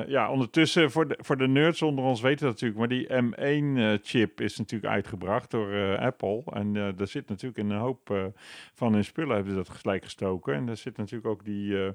[0.07, 4.40] ja, ondertussen, voor de, voor de nerds onder ons weten dat natuurlijk, maar die M1-chip
[4.40, 6.42] is natuurlijk uitgebracht door Apple.
[6.53, 8.32] En daar zit natuurlijk een hoop
[8.74, 10.55] van hun spullen, hebben ze dat gelijk gestoken.
[10.55, 11.95] En daar zit natuurlijk ook die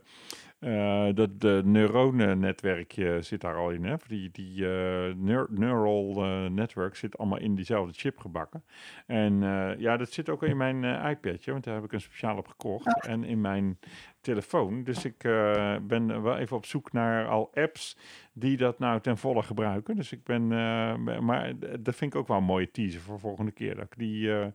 [0.59, 3.85] uh, dat de neuronennetwerkje zit daar al in.
[3.85, 3.95] Hè?
[4.07, 5.13] Die, die uh,
[5.49, 8.63] neural uh, network zit allemaal in diezelfde chip gebakken.
[9.05, 9.39] En
[9.77, 13.05] ja, dat zit ook in mijn iPadje, want daar heb ik een speciaal op gekocht.
[13.07, 13.79] En in mijn
[14.21, 14.83] telefoon.
[14.83, 17.97] Dus ik uh, ben wel even op zoek naar al apps
[18.33, 19.95] die dat nou ten volle gebruiken.
[19.95, 23.51] Dus ik ben, uh, maar dat vind ik ook wel een mooie teaser voor volgende
[23.51, 23.75] keer.
[23.75, 24.45] Dat ik die, uh,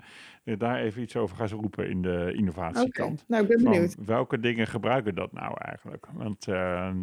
[0.58, 3.12] daar even iets over ga roepen in de innovatiekant.
[3.12, 3.24] Okay.
[3.26, 3.94] Nou, ik ben benieuwd.
[3.94, 6.06] Van welke dingen gebruiken dat nou eigenlijk?
[6.12, 6.44] Want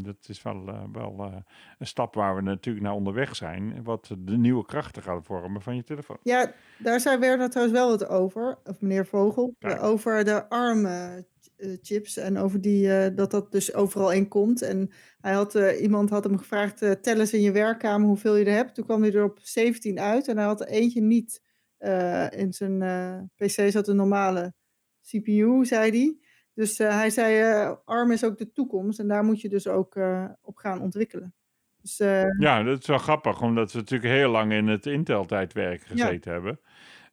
[0.05, 1.31] dat is wel, wel
[1.77, 3.83] een stap waar we natuurlijk naar onderweg zijn.
[3.83, 6.17] Wat de nieuwe krachten gaat vormen van je telefoon.
[6.23, 8.57] Ja, daar zei Werner trouwens wel wat over.
[8.65, 9.55] Of meneer Vogel.
[9.79, 11.23] Over de armen eh,
[11.81, 14.61] chips en over die, eh, dat dat dus overal in komt.
[14.61, 14.91] En
[15.21, 18.55] hij had, uh, iemand had hem gevraagd, tel eens in je werkkamer hoeveel je er
[18.55, 18.75] hebt.
[18.75, 21.41] Toen kwam hij er op 17 uit en hij had er eentje niet
[22.29, 22.79] in zijn
[23.35, 24.53] PC zat een normale
[25.01, 26.17] CPU, zei hij.
[26.53, 29.99] Dus hij zei, ARM is ook de toekomst en daar moet je dus ook
[30.41, 31.33] op gaan ontwikkelen.
[31.81, 31.97] Dus,
[32.37, 36.59] ja, dat is wel grappig, omdat we natuurlijk heel lang in het Intel-tijdwerk gezeten hebben.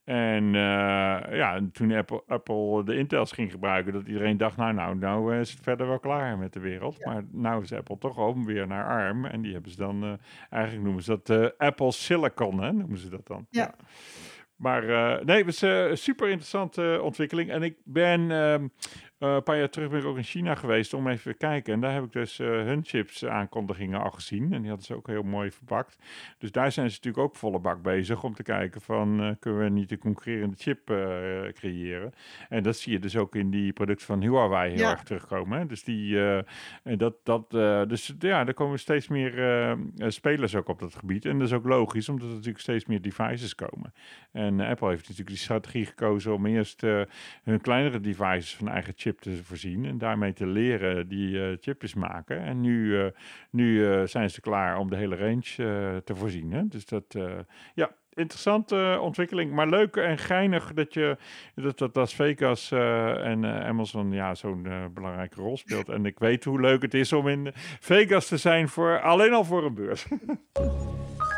[0.09, 4.99] En uh, ja, toen Apple, Apple de Intels ging gebruiken, dat iedereen dacht, nou, nou,
[4.99, 7.05] nou is het verder wel klaar met de wereld.
[7.05, 9.25] Maar nou is Apple toch ook weer naar ARM.
[9.25, 10.13] En die hebben ze dan, uh,
[10.51, 13.47] eigenlijk noemen ze dat uh, Apple Silicon, hè, noemen ze dat dan.
[13.51, 13.75] Ja.
[14.57, 14.85] Maar
[15.25, 17.51] nee, het is een super interessante ontwikkeling.
[17.51, 18.69] En ik ben ehm,
[19.19, 21.73] uh, een paar jaar terug ben ik ook in China geweest om even te kijken.
[21.73, 24.53] En daar heb ik dus uh, hun chips aankondigingen al gezien.
[24.53, 25.99] En die hadden ze ook heel mooi verpakt.
[26.39, 29.23] Dus daar zijn ze natuurlijk ook volle bak bezig om te kijken van...
[29.23, 30.87] Uh, kunnen we niet een concurrerende chip
[31.55, 32.13] creëren?
[32.49, 35.59] En dat zie je dus ook in die producten van Huawei heel erg terugkomen.
[35.59, 35.67] Hè?
[35.67, 36.19] Dus, die,
[36.83, 37.51] dat, dat,
[37.89, 41.25] dus ja, er komen steeds meer spelers ook op dat gebied.
[41.25, 43.93] En dat is ook logisch, omdat er natuurlijk steeds meer devices komen.
[44.33, 46.81] En Apple heeft natuurlijk die strategie gekozen om eerst
[47.43, 51.95] hun kleinere devices van eigen chip te voorzien en daarmee te leren die uh, chipjes
[51.95, 52.43] maken.
[52.43, 53.07] En nu, uh,
[53.51, 56.53] nu uh, zijn ze klaar om de hele range te voorzien.
[56.53, 56.69] Hè?
[56.69, 57.17] Dus dat,
[57.75, 61.17] ja, interessante ontwikkeling, maar leuk en geinig dat je
[61.55, 65.89] dat, dat Las Vegas en Amazon ja, zo'n belangrijke rol speelt.
[65.89, 67.51] En ik weet hoe leuk het is om in
[67.81, 70.07] Vegas te zijn voor alleen al voor een beurs.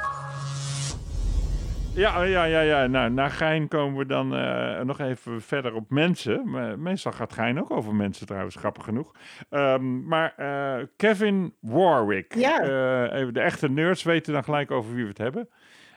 [1.95, 2.87] Ja, ja, ja, ja.
[2.87, 6.51] Nou, na Gein komen we dan uh, nog even verder op mensen.
[6.83, 9.15] meestal gaat Gein ook over mensen trouwens, grappig genoeg.
[9.51, 12.35] Um, maar uh, Kevin Warwick.
[12.35, 12.65] Ja.
[12.65, 15.49] Uh, even de echte nerds weten dan gelijk over wie we het hebben.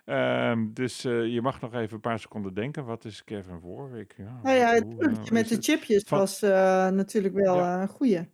[0.05, 2.85] Um, dus je mag nog even een paar seconden denken.
[2.85, 4.13] Wat is Kevin Warwick?
[4.17, 6.17] Ja, nou ja, het met de chipjes Van...
[6.17, 6.39] was
[6.91, 7.81] natuurlijk wel ja.
[7.81, 8.29] een goeie.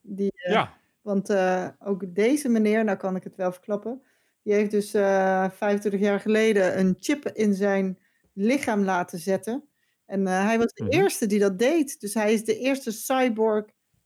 [0.00, 0.72] Die, ja.
[1.02, 1.36] Want
[1.78, 4.02] ook deze meneer, nou kan ik het wel verklappen
[4.44, 7.98] die heeft dus uh, eh, 25 jaar geleden een chip in zijn
[8.32, 9.68] lichaam laten zetten.
[10.06, 11.00] En uh, hij was de mm -hmm.
[11.00, 12.00] eerste die dat deed.
[12.00, 13.64] Dus hij is de eerste cyborg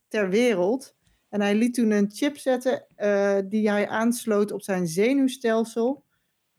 [0.09, 0.97] ter wereld.
[1.29, 6.05] En hij liet toen een chip zetten uh, die hij aansloot op zijn zenuwstelsel.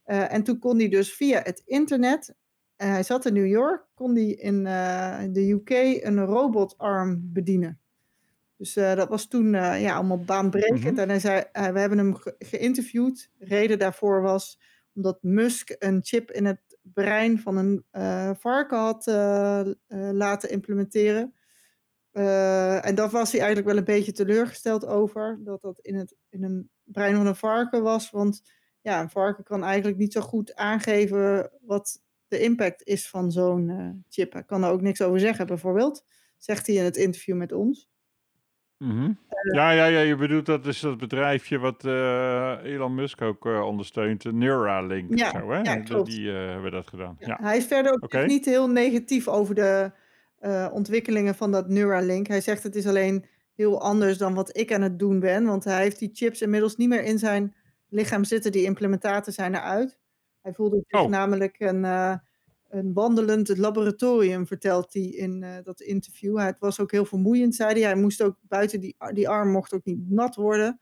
[0.03, 2.35] en toen kon hij dus via het internet,
[2.75, 4.63] en hij zat in New York, kon hij in
[5.33, 5.69] de UK
[6.03, 7.79] een robotarm bedienen.
[8.59, 10.79] Dus uh, dat was toen uh, ja, allemaal baanbrekend.
[10.79, 10.97] Mm -hmm.
[10.97, 13.29] En hij zei, uh, we hebben hem ge geïnterviewd.
[13.37, 14.59] De reden daarvoor was
[14.93, 17.85] omdat Musk een chip in het brein van een
[18.39, 19.05] varken had
[20.11, 21.33] laten implementeren.
[22.81, 25.39] en daar was hij eigenlijk wel een beetje teleurgesteld over.
[25.43, 28.09] Dat dat in, het, in een brein van een varken was.
[28.09, 28.41] Want
[28.81, 34.03] ja, een varken kan eigenlijk niet zo goed aangeven wat de impact is van zo'n
[34.09, 34.33] chip.
[34.33, 36.05] Hij kan er ook niks over zeggen, bijvoorbeeld.
[36.37, 37.88] Zegt hij in het interview met ons.
[38.79, 39.17] Mm -hmm.
[39.53, 43.65] ja, ja, ja, je bedoelt dat is dat bedrijfje wat uh, Elon Musk ook uh,
[43.65, 45.17] ondersteunt, Neuralink.
[45.17, 45.59] Ja, zo, hè?
[45.59, 46.09] ja klopt.
[46.09, 47.15] Die uh, hebben dat gedaan.
[47.19, 47.27] Ja.
[47.27, 47.37] ja.
[47.41, 48.25] Hij is verder ook okay.
[48.25, 49.91] niet heel negatief over de
[50.71, 52.27] ontwikkelingen van dat Neuralink.
[52.27, 53.25] Hij zegt het is alleen
[53.55, 56.75] heel anders dan wat ik aan het doen ben, want hij heeft die chips inmiddels
[56.75, 57.55] niet meer in zijn
[57.89, 58.51] lichaam zitten.
[58.51, 59.97] Die implementaten zijn eruit.
[60.41, 61.09] Hij voelde zich oh.
[61.09, 61.85] namelijk een
[62.69, 66.39] een wandelend laboratorium, vertelt hij in uh, dat interview.
[66.39, 67.81] Het was ook heel vermoeiend, zei hij.
[67.81, 70.79] Hij moest ook buiten die, die arm mocht ook niet nat worden.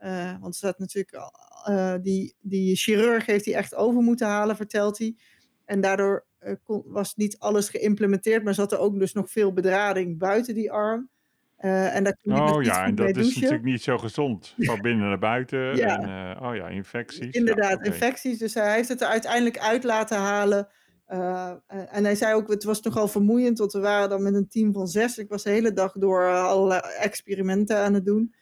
[0.00, 1.30] Uh, want er staat natuurlijk,
[1.68, 5.16] uh, die, die chirurg heeft hij echt over moeten halen, vertelt hij.
[5.64, 6.26] En daardoor
[6.62, 10.72] kon, was niet alles geïmplementeerd, maar zat er ook dus nog veel bedrading buiten die
[10.72, 11.10] arm.
[11.56, 14.54] En daar oh ja, en dat is natuurlijk niet zo gezond.
[14.58, 15.76] Van binnen naar buiten.
[15.76, 16.00] ja.
[16.00, 17.30] En, oh ja, infecties.
[17.30, 18.38] Inderdaad, infecties.
[18.38, 20.68] Dus hij heeft het er uiteindelijk uit laten halen.
[21.12, 24.48] Uh, en hij zei ook, het was nogal vermoeiend, want we waren dan met een
[24.48, 25.18] team van zes.
[25.18, 28.34] Ik was de hele dag door allerlei experimenten aan het doen.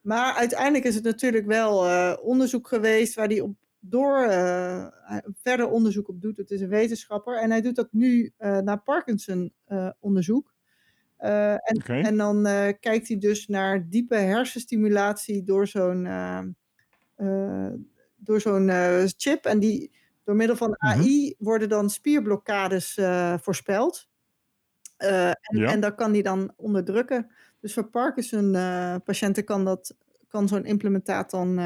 [0.00, 1.78] Maar uiteindelijk is het natuurlijk wel
[2.16, 4.28] onderzoek geweest waar hij op door
[5.42, 6.36] verder onderzoek op doet.
[6.36, 9.52] Het is een wetenschapper en hij doet dat nu naar Parkinson
[10.00, 10.54] onderzoek.
[11.16, 12.42] En, en, dan
[12.80, 16.08] kijkt hij dus naar diepe hersenstimulatie door zo'n
[18.16, 18.70] door zo'n
[19.16, 19.44] chip.
[19.44, 19.90] En die,
[20.24, 21.44] door middel van AI mhm.
[21.44, 23.00] worden dan spierblokkades
[23.40, 24.08] voorspeld.
[24.96, 25.70] En, ja.
[25.70, 27.30] en dat kan die dan onderdrukken.
[27.60, 29.96] Dus voor Parkinson-patiënten kan, dat,
[30.28, 31.58] kan zo'n implementaat dan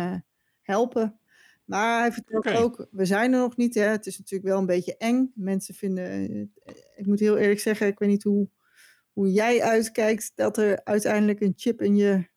[0.63, 1.19] helpen.
[1.65, 2.63] Maar hij vertelt okay.
[2.63, 3.75] ook, we zijn er nog niet.
[3.75, 3.85] Hè.
[3.85, 5.33] Het is natuurlijk wel een beetje eng.
[5.35, 6.31] Mensen vinden,
[6.97, 8.49] ik moet heel eerlijk zeggen, ik weet niet hoe
[9.19, 12.29] hoe jij uitkijkt dat er uiteindelijk een chip in je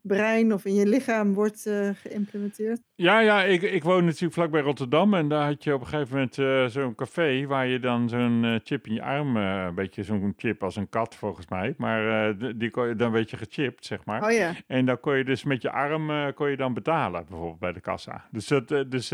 [0.00, 2.80] brein of in je lichaam wordt uh, geïmplementeerd?
[2.96, 6.14] Ja, ja ik, ik woon natuurlijk vlakbij Rotterdam en daar had je op een gegeven
[6.14, 10.02] moment uh, zo'n café waar je dan zo'n uh, chip in je arm, een beetje
[10.02, 13.84] zo'n chip als een kat volgens mij, maar die kon je dan een beetje gechipt,
[13.86, 14.24] zeg maar.
[14.24, 14.52] Oh ja.
[14.66, 17.80] En dan kon je dus met je arm kon je dan betalen, bijvoorbeeld bij de
[17.80, 18.24] kassa.
[18.30, 19.12] Dus, dat, dus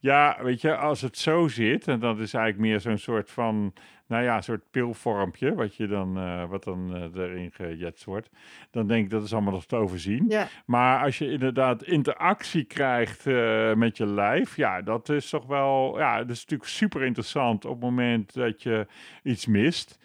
[0.00, 3.72] ja, weet je, als het zo zit, en dat is eigenlijk meer zo'n soort van
[4.06, 8.30] nou ja, een soort pilvormpje, wat, je dan, uh, wat dan uh, erin gejetst wordt.
[8.70, 10.24] Dan denk ik dat is allemaal nog te overzien.
[10.28, 10.48] Ja.
[10.66, 15.98] Maar als je inderdaad interactie krijgt uh, met je lijf, ja, dat is toch wel,
[15.98, 18.86] ja, dat is natuurlijk super interessant op het moment dat je
[19.22, 19.98] iets mist.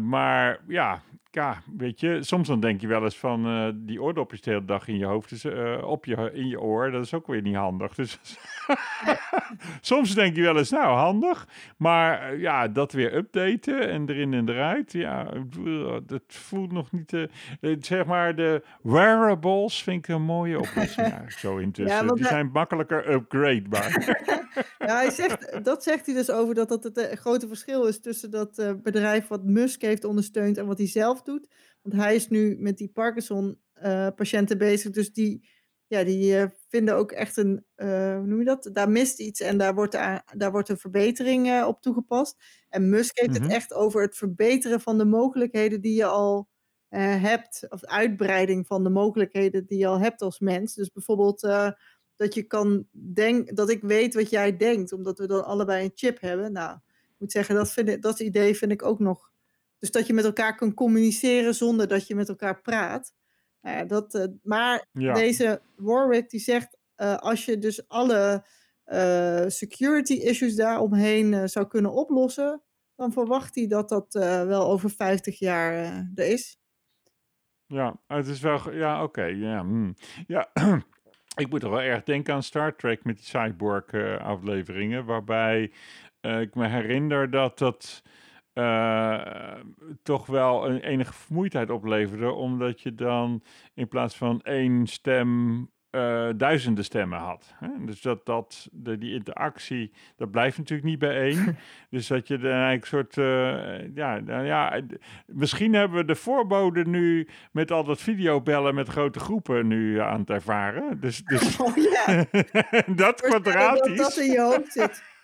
[0.00, 1.02] maar ja,
[1.36, 4.64] ja, weet je, soms dan denk je wel eens van uh, die oordopjes de hele
[4.64, 7.42] dag in je hoofd, dus uh, op je, in je oor, dat is ook weer
[7.42, 7.94] niet handig.
[7.94, 8.18] Dus
[9.80, 14.34] soms denk je wel eens, nou handig, maar uh, ja, dat weer updaten en erin
[14.34, 15.28] en eruit, ja,
[16.06, 17.28] dat voelt nog niet,
[17.80, 22.06] zeg maar, de wearables vind ik een mooie oplossing eigenlijk zo intussen.
[22.06, 24.24] Ja, die zijn makkelijker upgradebaar.
[24.78, 28.30] ja, hij zegt, dat zegt hij dus over dat dat het grote verschil is tussen
[28.30, 31.48] dat bedrijf wat Musk heeft ondersteund en wat hij zelf doet.
[31.82, 34.90] Want hij is nu met die Parkinson-patiënten eh, bezig.
[34.90, 35.48] Dus die,
[35.86, 38.70] ja, die uh, vinden ook echt een, uh, hoe noem je dat?
[38.72, 39.92] Daar mist iets en daar wordt,
[40.36, 42.36] daar wordt een verbetering op toegepast.
[42.68, 43.52] En Musk heeft het mhm.
[43.52, 46.48] echt over het verbeteren van de mogelijkheden die je al
[46.88, 47.66] hebt.
[47.68, 50.74] Of uitbreiding van de mogelijkheden die je al hebt als mens.
[50.74, 51.40] Dus bijvoorbeeld
[52.16, 55.92] dat je kan denken, dat ik weet wat jij denkt, omdat we dan allebei een
[55.94, 56.52] chip hebben.
[56.52, 59.30] Nou, ik moet zeggen, dat, vind ik, dat idee vind ik ook nog
[59.86, 63.14] dus dat je met elkaar kan communiceren zonder dat je met elkaar praat.
[63.60, 68.46] Nou ja, dat, uh, maar deze Warwick die zegt, uh, als je dus alle
[68.86, 72.62] uh, security issues daaromheen zou kunnen oplossen,
[72.96, 74.12] dan verwacht hij dat dat
[74.46, 75.72] wel over 50 jaar
[76.14, 76.58] er is.
[77.66, 79.94] Ja, het is wel, ja, oké, okay, ja, hmm.
[80.26, 80.50] ja.
[81.42, 85.72] ik moet er wel erg denken aan Star Trek met die cyborg afleveringen, waarbij
[86.20, 88.02] ik me herinner dat dat
[88.58, 89.20] uh,
[90.02, 93.42] toch wel een enige vermoeidheid opleverde, omdat je dan
[93.74, 95.60] in plaats van één stem
[95.96, 97.54] uh, duizenden stemmen had.
[97.54, 97.68] Hè?
[97.78, 101.58] Dus dat, dat de, die interactie, dat blijft natuurlijk niet bij één.
[101.90, 104.80] dus dat je dan eigenlijk een soort, uh, ja, nou ja,
[105.26, 110.20] misschien hebben we de voorbode nu met al dat videobellen met grote groepen nu aan
[110.20, 111.00] het ervaren.
[111.00, 112.24] Dus, dus oh, ja.
[113.04, 113.96] dat kwadratisch.
[113.96, 115.14] Dat dat in je hoofd zit.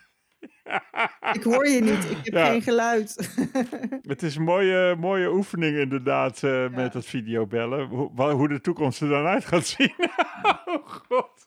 [1.31, 3.35] Ik hoor je niet, ik heb geen geluid.
[4.01, 7.87] Het is een mooie, mooie oefening inderdaad uh, met dat videobellen.
[7.87, 9.93] Hoe, hoe de toekomst er dan uit gaat zien.
[10.65, 11.45] oh god.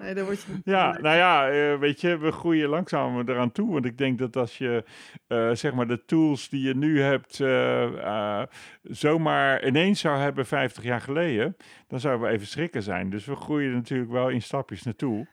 [0.00, 3.72] Nee, daar word je ja, nou ja, uh, weet je, we groeien langzaam eraan toe.
[3.72, 4.84] Want ik denk dat als je,
[5.28, 7.42] uh, zeg maar, de tools die je nu hebt,
[8.82, 11.56] zomaar ineens zou hebben 50 jaar geleden,
[11.88, 13.10] dan zouden we even schrikken zijn.
[13.10, 15.26] Dus we groeien natuurlijk wel in stapjes naartoe.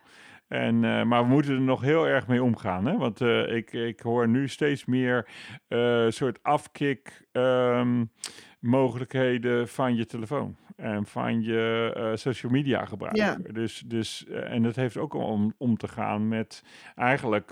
[0.53, 2.85] En, uh, maar we moeten er nog heel erg mee omgaan.
[2.85, 2.97] Hè?
[2.97, 5.27] Want uh, ik, ik hoor nu steeds meer
[5.69, 8.11] uh, soort afkick um,
[8.59, 10.55] mogelijkheden van je telefoon.
[10.75, 13.15] En van je social media gebruik.
[13.15, 13.37] Ja.
[13.51, 16.63] Dus, dus, en dat heeft ook om, om te gaan met
[16.95, 17.51] eigenlijk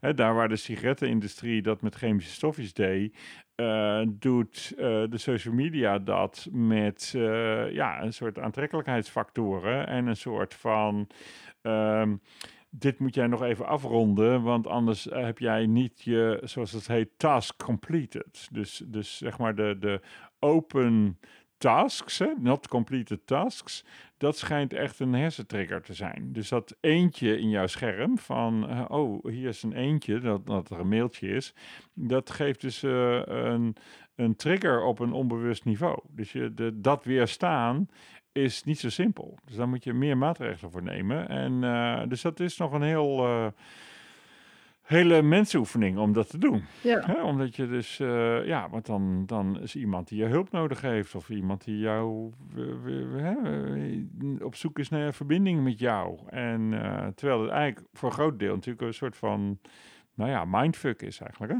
[0.00, 3.16] hè, daar waar de sigarettenindustrie dat met chemische stofjes deed.
[3.60, 10.16] Uh, doet uh, de social media dat met uh, ja, een soort aantrekkelijkheidsfactoren en een
[10.16, 11.08] soort van
[11.62, 12.20] Um,
[12.70, 17.08] dit moet jij nog even afronden, want anders heb jij niet je, zoals het heet,
[17.16, 18.48] task completed.
[18.52, 20.00] Dus, dus zeg maar de, de
[20.38, 21.18] open
[21.60, 23.84] tasks, hè, not completed tasks,
[24.16, 26.32] dat schijnt echt een hersentrigger te zijn.
[26.32, 30.70] Dus dat eentje in jouw scherm van, uh, oh, hier is een eentje, dat, dat
[30.70, 31.54] er een mailtje is,
[31.94, 33.76] dat geeft dus uh, een,
[34.14, 35.98] een trigger op een onbewust niveau.
[36.08, 37.88] Dus je, de, dat weerstaan
[38.32, 39.38] is niet zo simpel.
[39.44, 41.28] Dus daar moet je meer maatregelen voor nemen.
[41.28, 43.52] En uh, dus dat is nog een heel
[44.90, 46.64] hele mensenoefening om dat te doen.
[46.82, 47.22] Ja.
[47.24, 51.14] Omdat je dus, uh, ja, want dan, dan is iemand die je hulp nodig heeft,
[51.14, 52.32] of iemand die jou
[54.40, 56.18] op zoek is naar een verbinding met jou.
[56.28, 56.70] En
[57.14, 59.58] terwijl het eigenlijk voor een groot deel natuurlijk een soort van
[60.14, 61.52] nou ja, mindfuck is eigenlijk.
[61.52, 61.58] Hè?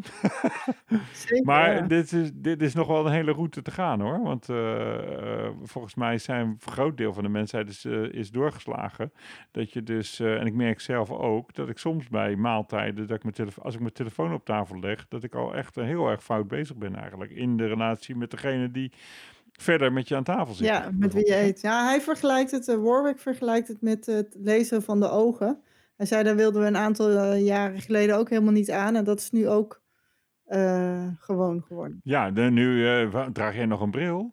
[1.13, 4.23] Zeker, maar dit, is, dit is nog wel een hele route te gaan hoor.
[4.23, 9.13] Want uh, volgens mij zijn een groot deel van de mensheid is, uh, is doorgeslagen.
[9.51, 13.23] Dat je dus, en ik merk zelf ook, dat ik soms bij maaltijden, dat ik
[13.23, 16.23] mijn telefoon, als ik mijn telefoon op tafel leg, dat ik al echt heel erg
[16.23, 17.31] fout bezig ben eigenlijk.
[17.31, 18.93] In de relatie met degene die
[19.53, 20.67] verder met je aan tafel zit.
[20.67, 21.61] Ja, met wie je eet.
[21.61, 25.63] Ja, hij vergelijkt het, Warwick vergelijkt het met het lezen van de ogen.
[26.01, 28.97] Hij zei, daar wilden we een aantal uh, jaren geleden ook helemaal niet aan.
[28.97, 29.83] En dat is nu ook
[30.47, 32.01] uh, gewoon geworden.
[32.05, 34.33] Ja, de, nu uh, draag jij nog een bril.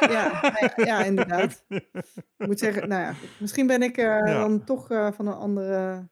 [0.00, 1.64] ja, ja, inderdaad.
[1.68, 4.24] Ik moet zeggen, nou ja, misschien ben ik ja.
[4.24, 6.08] dan toch van een andere,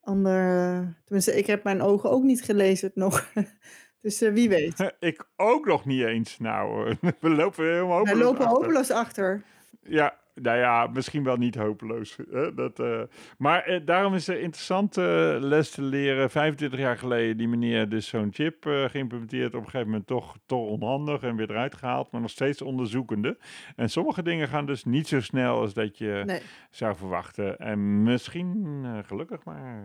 [0.00, 0.94] andere...
[1.04, 3.26] Tenminste, ik heb mijn ogen ook niet gelezen nog.
[4.00, 4.92] Dus wie weet.
[4.98, 6.38] ik ook nog niet eens.
[6.38, 9.42] Nou, we lopen helemaal hopeloos We lopen hopeloos achter.
[9.82, 12.18] Ja, nou ja, misschien wel niet hopeloos.
[12.30, 12.54] Hè?
[12.54, 13.00] Dat, uh,
[13.38, 15.04] maar eh, daarom is het interessant uh,
[15.38, 16.30] les te leren.
[16.30, 19.54] 25 jaar geleden die meneer dus zo'n chip geïmplementeerd.
[19.54, 22.10] Op een gegeven moment toch, toch onhandig en weer eruit gehaald.
[22.10, 23.38] Maar nog steeds onderzoekende.
[23.76, 26.40] En sommige dingen gaan dus niet zo snel als dat je nee.
[26.70, 27.58] zou verwachten.
[27.58, 29.84] En misschien gelukkig maar.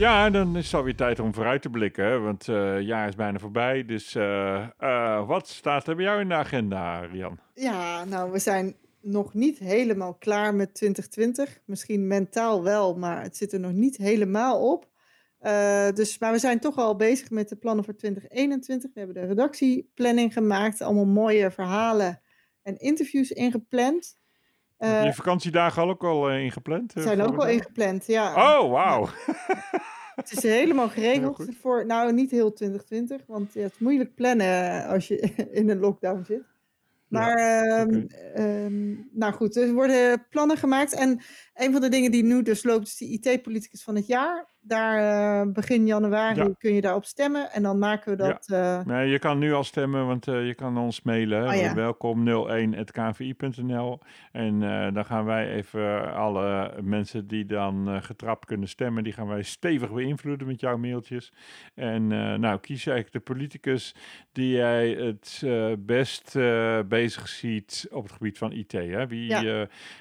[0.00, 3.14] Ja, dan is het alweer tijd om vooruit te blikken, want uh, het jaar is
[3.14, 3.84] bijna voorbij.
[3.84, 7.38] Dus uh, uh, wat staat er bij jou in de agenda, Rian?
[7.54, 11.60] Ja, nou, we zijn nog niet helemaal klaar met 2020.
[11.64, 14.88] Misschien mentaal wel, maar het zit er nog niet helemaal op.
[15.94, 18.90] dus, maar we zijn toch al bezig met de plannen voor 2021.
[18.94, 22.20] We hebben de redactieplanning gemaakt, allemaal mooie verhalen
[22.62, 24.18] en interviews ingepland.
[24.80, 26.96] Uh, je vakantiedagen ook al uh, ingepland?
[26.96, 28.58] Uh, zijn ook al ingepland, ja.
[28.58, 29.08] Oh, wauw.
[30.20, 34.86] het is helemaal geregeld voor, nou niet heel 2020, want ja, het is moeilijk plannen
[34.86, 35.18] als je
[35.60, 36.42] in een lockdown zit.
[37.08, 38.06] Maar, ja, um,
[38.36, 40.94] um, nou goed, er worden plannen gemaakt.
[40.94, 41.20] En
[41.54, 44.49] een van de dingen die nu dus loopt, is de IT-politicus van het jaar.
[44.62, 47.52] Daar uh, begin januari kun je daarop stemmen.
[47.52, 48.44] En dan maken we dat.
[48.46, 48.78] Ja.
[48.78, 48.84] Uh...
[48.84, 51.48] Nee, je kan nu al stemmen, want uh, je kan ons mailen.
[51.48, 51.74] Oh, ja.
[51.74, 54.00] Welkom 01.kvi.nl.
[54.32, 54.60] En
[54.94, 59.92] dan gaan wij even alle mensen die dan getrapt kunnen stemmen, die gaan wij stevig
[59.92, 61.32] beïnvloeden met jouw mailtjes.
[61.74, 62.06] En
[62.40, 63.94] nou, kies eigenlijk de politicus
[64.32, 65.44] die jij het
[65.78, 66.38] best
[66.88, 68.72] bezig ziet op het gebied van IT.
[68.72, 69.06] Hè?
[69.06, 69.36] Wie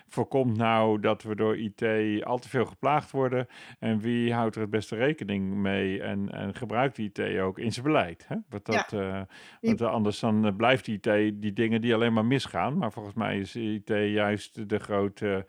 [0.08, 1.84] voorkomt nou dat we door IT
[2.24, 3.48] al te veel geplaagd worden?
[3.80, 7.86] En wie houdt er het beste rekening mee en, en gebruikt IT ook in zijn
[7.86, 8.26] beleid?
[8.28, 8.36] Hè?
[8.50, 9.28] Want, dat, ja.
[9.62, 12.78] want anders dan uh, blijft IT die dingen die alleen maar misgaan.
[12.78, 15.46] Maar volgens mij is IT juist de grote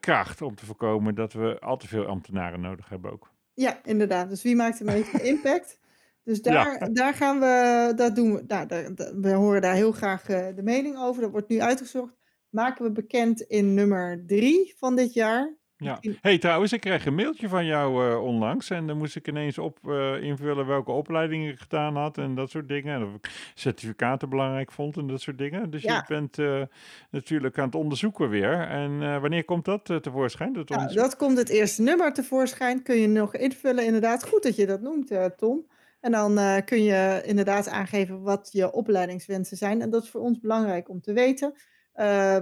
[0.00, 3.30] kracht om te voorkomen dat we al te veel ambtenaren nodig hebben ook.
[3.54, 4.28] Ja, inderdaad.
[4.28, 5.78] Dus wie maakt de meeste impact?
[6.24, 6.88] Dus daar, ja.
[6.92, 10.98] daar gaan we, dat doen we, nou, daar, we horen daar heel graag de mening
[10.98, 11.22] over.
[11.22, 12.16] Dat wordt nu uitgezocht
[12.56, 15.56] maken we bekend in nummer drie van dit jaar.
[15.78, 15.98] Ja.
[16.20, 18.70] hey, trouwens, ik kreeg een mailtje van jou uh, onlangs.
[18.70, 22.50] En dan moest ik ineens op uh, invullen welke opleidingen ik gedaan had en dat
[22.50, 22.94] soort dingen.
[22.94, 25.70] En of ik certificaten belangrijk vond en dat soort dingen.
[25.70, 25.94] Dus ja.
[25.96, 26.62] je bent uh,
[27.10, 28.60] natuurlijk aan het onderzoeken weer.
[28.60, 30.52] En wanneer komt dat tevoorschijn?
[30.52, 32.82] Dat, ja, dat komt het eerste nummer tevoorschijn.
[32.82, 33.84] Kun je nog invullen.
[33.84, 35.66] Inderdaad, goed dat je dat noemt, Tom.
[36.00, 39.80] En dan kun je inderdaad aangeven wat je opleidingswensen zijn.
[39.80, 41.54] En dat is voor ons belangrijk om te weten.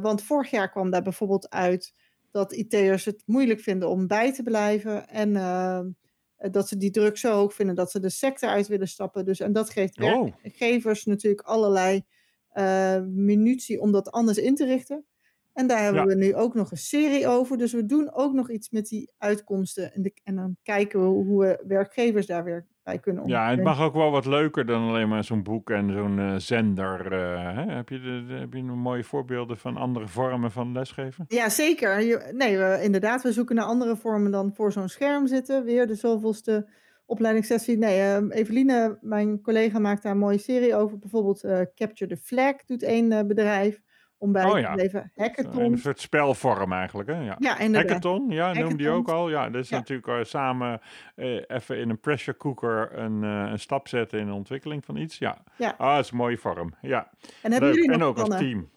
[0.00, 1.94] Want vorig jaar kwam daar bijvoorbeeld uit
[2.34, 5.08] dat IT'ers het moeilijk vinden om bij te blijven.
[5.08, 5.80] En uh,
[6.50, 9.24] dat ze die druk zo hoog vinden dat ze de sector uit willen stappen.
[9.24, 10.32] Dus, en dat geeft oh.
[10.42, 12.04] werkgevers natuurlijk allerlei
[12.54, 15.04] uh, munitie om dat anders in te richten.
[15.52, 16.08] En daar hebben ja.
[16.08, 17.58] we nu ook nog een serie over.
[17.58, 19.92] Dus we doen ook nog iets met die uitkomsten.
[19.92, 23.50] En, de, en dan kijken we hoe, hoe we werkgevers daar weer bij kunnen Ja,
[23.50, 27.12] het mag ook wel wat leuker dan alleen maar zo'n boek en zo'n uh, zender.
[27.12, 27.72] Uh, hè?
[27.74, 31.24] Heb, je de, heb je nog mooie voorbeelden van andere vormen van lesgeven?
[31.28, 32.00] Ja, zeker.
[32.00, 35.64] Je, nee, we, inderdaad, we zoeken naar andere vormen dan voor zo'n scherm zitten.
[35.64, 36.68] Weer de zoveelste
[37.06, 37.78] opleidingssessie.
[37.78, 40.98] Nee, uh, Eveline, mijn collega, maakt daar een mooie serie over.
[40.98, 41.40] Bijvoorbeeld
[41.74, 43.80] Capture the Flag doet één bedrijf
[44.24, 45.12] om bij oh, te blijven.
[45.16, 45.72] Hackathon.
[45.72, 47.20] Een soort spelvorm eigenlijk, hè?
[47.20, 47.90] Ja, ja inderdaad.
[47.90, 49.30] Hackathon, ja, noem die ook al.
[49.30, 50.80] Ja, dat is natuurlijk uh, samen
[51.16, 54.96] uh, even in een pressure cooker een, uh, een stap zetten in de ontwikkeling van
[54.96, 55.18] iets.
[55.18, 55.74] Ja, ja.
[55.78, 56.74] Ah, dat is een mooie vorm.
[56.80, 57.10] Ja.
[57.42, 57.74] En hebben Leuk.
[57.74, 58.70] jullie nog En ook als team.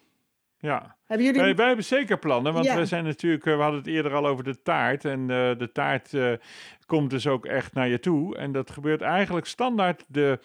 [0.60, 0.96] Ja.
[1.06, 1.42] Hebben jullie...
[1.42, 4.44] wij, wij, hebben zeker plannen, want we zijn natuurlijk, we hadden het eerder al over
[4.44, 5.06] de taart.
[5.06, 6.14] En de taart
[6.86, 8.38] komt dus ook echt naar je toe.
[8.38, 10.40] En dat gebeurt eigenlijk standaard de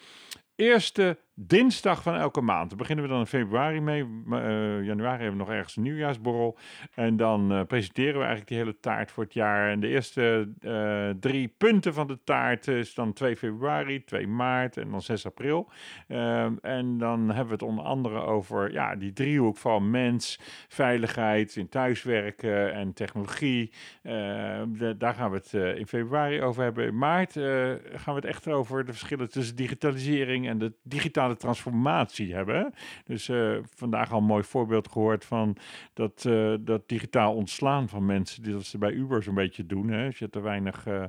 [0.55, 2.77] eerste dinsdag van elke maand.
[2.77, 4.03] Beginnen we dan in februari mee.
[4.03, 6.57] Uh, januari hebben we nog ergens een nieuwjaarsborrel.
[6.93, 9.69] En dan uh, presenteren we eigenlijk die hele taart voor het jaar.
[9.69, 14.77] En de eerste uh, drie punten van de taart is dan 2 februari, 2 maart
[14.77, 15.71] en dan 6 april.
[16.07, 21.55] Ehm, en dan hebben we het onder andere over ja, die driehoek van mens, veiligheid
[21.55, 23.73] in thuiswerken en technologie.
[24.03, 26.85] Ehm, daar gaan we het in februari over hebben.
[26.85, 31.35] In maart gaan we het echt over de verschillen tussen digitalisering en de digitale digitale
[31.35, 32.73] transformatie hebben.
[33.05, 35.57] Dus uh, vandaag al een mooi voorbeeld gehoord van
[35.93, 39.89] dat, uh, dat digitaal ontslaan van mensen, die dat ze bij Uber zo'n beetje doen.
[39.89, 40.05] Hè?
[40.05, 41.03] Als je te weinig uh,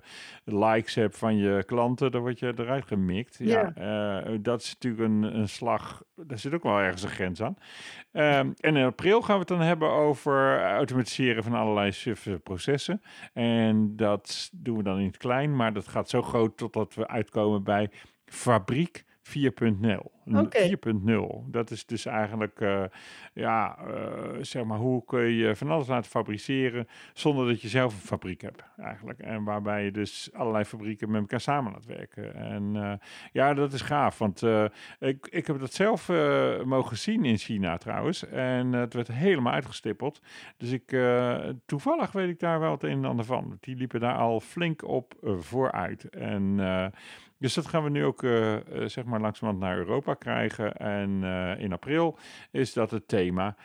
[0.45, 3.39] likes hebt van je klanten, dan word je eruit gemikt.
[3.39, 7.43] Ja, ja dat is natuurlijk een, een slag, daar zit ook wel ergens een grens
[7.43, 7.57] aan.
[8.12, 11.93] Um, en in april gaan we het dan hebben over automatiseren van allerlei
[12.43, 13.03] processen.
[13.33, 17.09] En dat doen we dan in het klein, maar dat gaat zo groot totdat we
[17.09, 17.91] uitkomen bij
[18.27, 20.14] fabriek 4.0.
[20.33, 20.77] Okay.
[20.77, 21.51] 4.0.
[21.51, 22.85] Dat is dus eigenlijk, uh,
[23.35, 23.95] ja, uh,
[24.41, 28.41] zeg maar, hoe kun je van alles laten fabriceren zonder dat je zelf een fabriek
[28.41, 29.18] hebt, eigenlijk.
[29.18, 32.35] En waarbij je dus allerlei fabrieken met elkaar samen laat werken.
[32.35, 32.93] En uh,
[33.33, 34.43] ja, dat is gaaf, want
[34.99, 36.09] ik, ik heb dat zelf
[36.64, 38.27] mogen zien in China trouwens.
[38.27, 40.20] En het werd helemaal uitgestippeld.
[40.57, 40.97] Dus ik,
[41.66, 43.57] toevallig weet ik daar wel het een en ander van.
[43.61, 46.09] Die liepen daar al flink op vooruit.
[46.09, 46.57] En
[47.39, 48.20] dus dat gaan we nu ook,
[48.85, 50.77] zeg maar, langzamerhand naar Europa krijgen.
[50.77, 52.19] En uh, in april
[52.51, 53.57] is dat het thema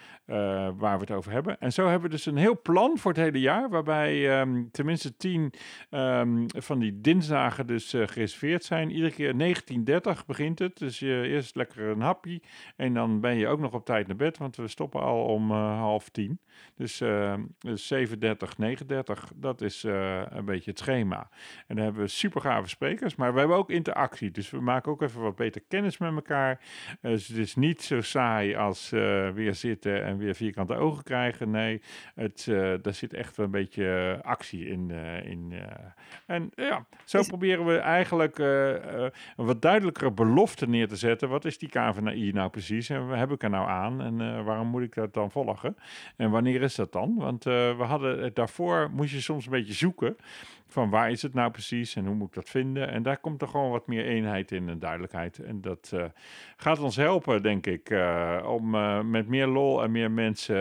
[0.76, 1.60] waar we het over hebben.
[1.60, 5.18] En zo hebben we dus een heel plan voor het hele jaar, waarbij um, tenminste
[5.18, 5.54] tien
[5.91, 8.91] um, van die dinsdagen dus gereserveerd zijn.
[8.91, 12.41] Iedere keer 1930 begint het, dus je eerst lekker een hapje
[12.76, 15.52] en dan ben je ook nog op tijd naar bed, want we stoppen al om
[15.52, 16.39] half tien.
[16.76, 16.97] Dus,
[17.60, 18.00] dus 7.30,
[18.58, 21.30] 39, dat is een beetje het schema.
[21.68, 24.32] En dan hebben we super gave sprekers, maar we hebben ook interactie.
[24.32, 26.38] Dus we maken ook even wat beter kennis met elkaar.
[26.47, 26.55] Uh,
[27.01, 31.49] dus het is niet zo saai als uh, weer zitten en weer vierkante ogen krijgen.
[31.49, 31.81] Nee,
[32.15, 34.91] het, uh, daar zit echt een beetje actie in.
[35.23, 35.53] in
[36.25, 41.29] en ja, zo proberen we eigenlijk een wat duidelijkere belofte neer te zetten.
[41.29, 44.83] Wat is die KVNI nou precies en heb ik er nou aan en waarom moet
[44.83, 45.75] ik dat dan volgen?
[46.15, 47.15] En wanneer is dat dan?
[47.15, 50.17] Want we hadden daarvoor moest je soms een beetje zoeken
[50.70, 52.89] van waar is het nou precies en hoe moet ik dat vinden.
[52.89, 55.39] En daar komt er gewoon wat meer eenheid in en duidelijkheid.
[55.39, 56.03] En dat uh,
[56.57, 60.57] gaat ons helpen, denk ik, uh, om uh, met meer lol en meer mensen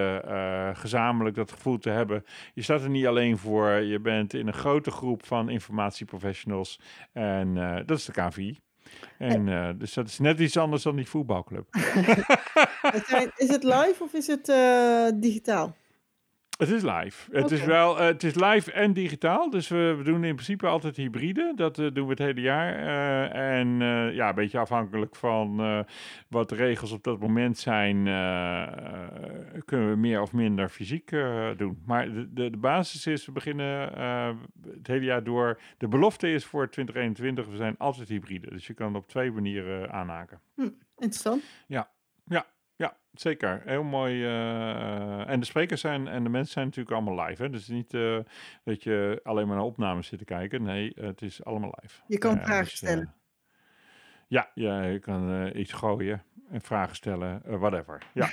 [0.76, 2.24] gezamenlijk dat gevoel te hebben.
[2.54, 6.80] Je staat er niet alleen voor, je bent in een grote groep van informatieprofessionals.
[7.12, 7.54] En
[7.86, 8.58] dat is de KVI.
[9.18, 11.66] En dus dat is net iets anders dan die voetbalclub.
[13.36, 14.46] is het live of is het
[15.20, 15.76] digitaal?
[16.58, 17.36] Het is live.
[17.36, 19.50] Het is wel, uh, het is live en digitaal.
[19.50, 21.52] Dus we, we, doen in principe altijd hybride.
[21.56, 22.78] Dat uh, doen we het hele jaar.
[22.78, 23.68] Uh, en
[24.14, 25.56] ja, een beetje afhankelijk van
[26.28, 28.04] wat de regels op dat moment zijn,
[29.64, 31.10] kunnen we meer of minder fysiek
[31.56, 31.82] doen.
[31.86, 33.92] Maar de, de, de, basis is, we beginnen
[34.76, 35.60] het hele jaar door.
[35.76, 38.50] De belofte is voor 2021, we zijn altijd hybride.
[38.50, 40.40] Dus je kan het op twee manieren aanhaken.
[40.54, 41.42] Hm, interessant.
[41.66, 41.90] Ja,
[42.24, 42.46] ja.
[43.20, 43.62] Zeker.
[43.64, 44.22] Heel mooi.
[44.22, 47.42] Uh, en de sprekers zijn en de mensen zijn natuurlijk allemaal live.
[47.42, 47.50] Hè?
[47.50, 48.18] Dus niet uh,
[48.64, 50.62] dat je alleen maar naar opnames zit te kijken.
[50.62, 52.00] Nee, het is allemaal live.
[52.06, 53.14] Je kan vragen dus, stellen.
[54.28, 58.02] Ja, ja, je kan iets gooien en vragen stellen, uh, whatever.
[58.12, 58.30] Ja.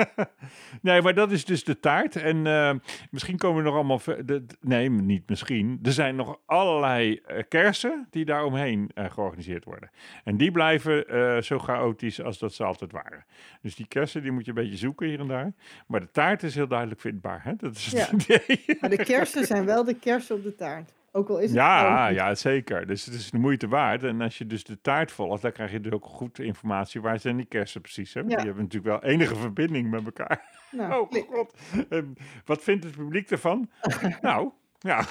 [0.82, 2.16] nee, maar dat is dus de taart.
[2.16, 2.74] En uh,
[3.10, 4.00] misschien komen we nog allemaal...
[4.24, 5.78] De, nee, niet misschien.
[5.82, 9.90] Er zijn nog allerlei uh, kersen die daaromheen georganiseerd worden.
[10.24, 13.24] En die blijven zo chaotisch als dat ze altijd waren.
[13.62, 15.52] Dus die kersen, die moet je een beetje zoeken hier en daar.
[15.86, 17.40] Maar de taart is heel duidelijk vindbaar.
[17.44, 17.56] Hè?
[17.56, 18.76] Dat is het idee.
[18.80, 20.92] Maar de kersen zijn wel de kersen op de taart.
[21.12, 22.86] Ook al is het ja, ja, zeker.
[22.86, 24.04] Dus het is de moeite waard.
[24.04, 27.00] En als je dus de taart volgt, dan krijg je dus ook goed informatie.
[27.00, 28.14] Waar zijn die kersen precies?
[28.14, 28.24] Hè?
[28.24, 30.42] Die hebben natuurlijk wel enige verbinding met elkaar.
[30.70, 31.54] Nou, oh god.
[31.90, 33.70] Um, wat vindt het publiek ervan?
[34.20, 35.04] nou, ja.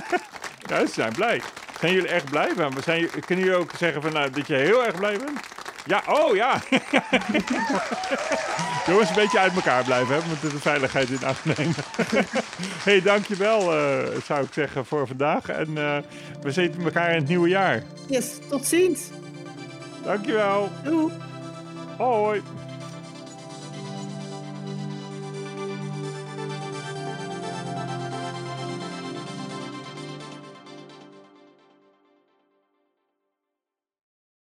[0.70, 1.40] ja, ze zijn blij.
[1.78, 2.54] Zijn jullie echt blij?
[2.56, 5.40] Maar zijn, kunnen jullie ook zeggen van, nou, dat je heel erg blij bent?
[5.86, 6.60] Ja, oh ja.
[8.86, 11.74] Jongens, een beetje uit elkaar blijven, hè, met de veiligheid in acht nemen.
[12.84, 15.48] hey, dankjewel, uh, zou ik zeggen, voor vandaag.
[15.48, 15.96] En uh,
[16.42, 17.82] we zitten elkaar in het nieuwe jaar.
[18.06, 19.00] Yes, tot ziens.
[20.04, 20.70] Dankjewel.
[20.84, 21.12] Doei.
[21.96, 22.42] Hoi.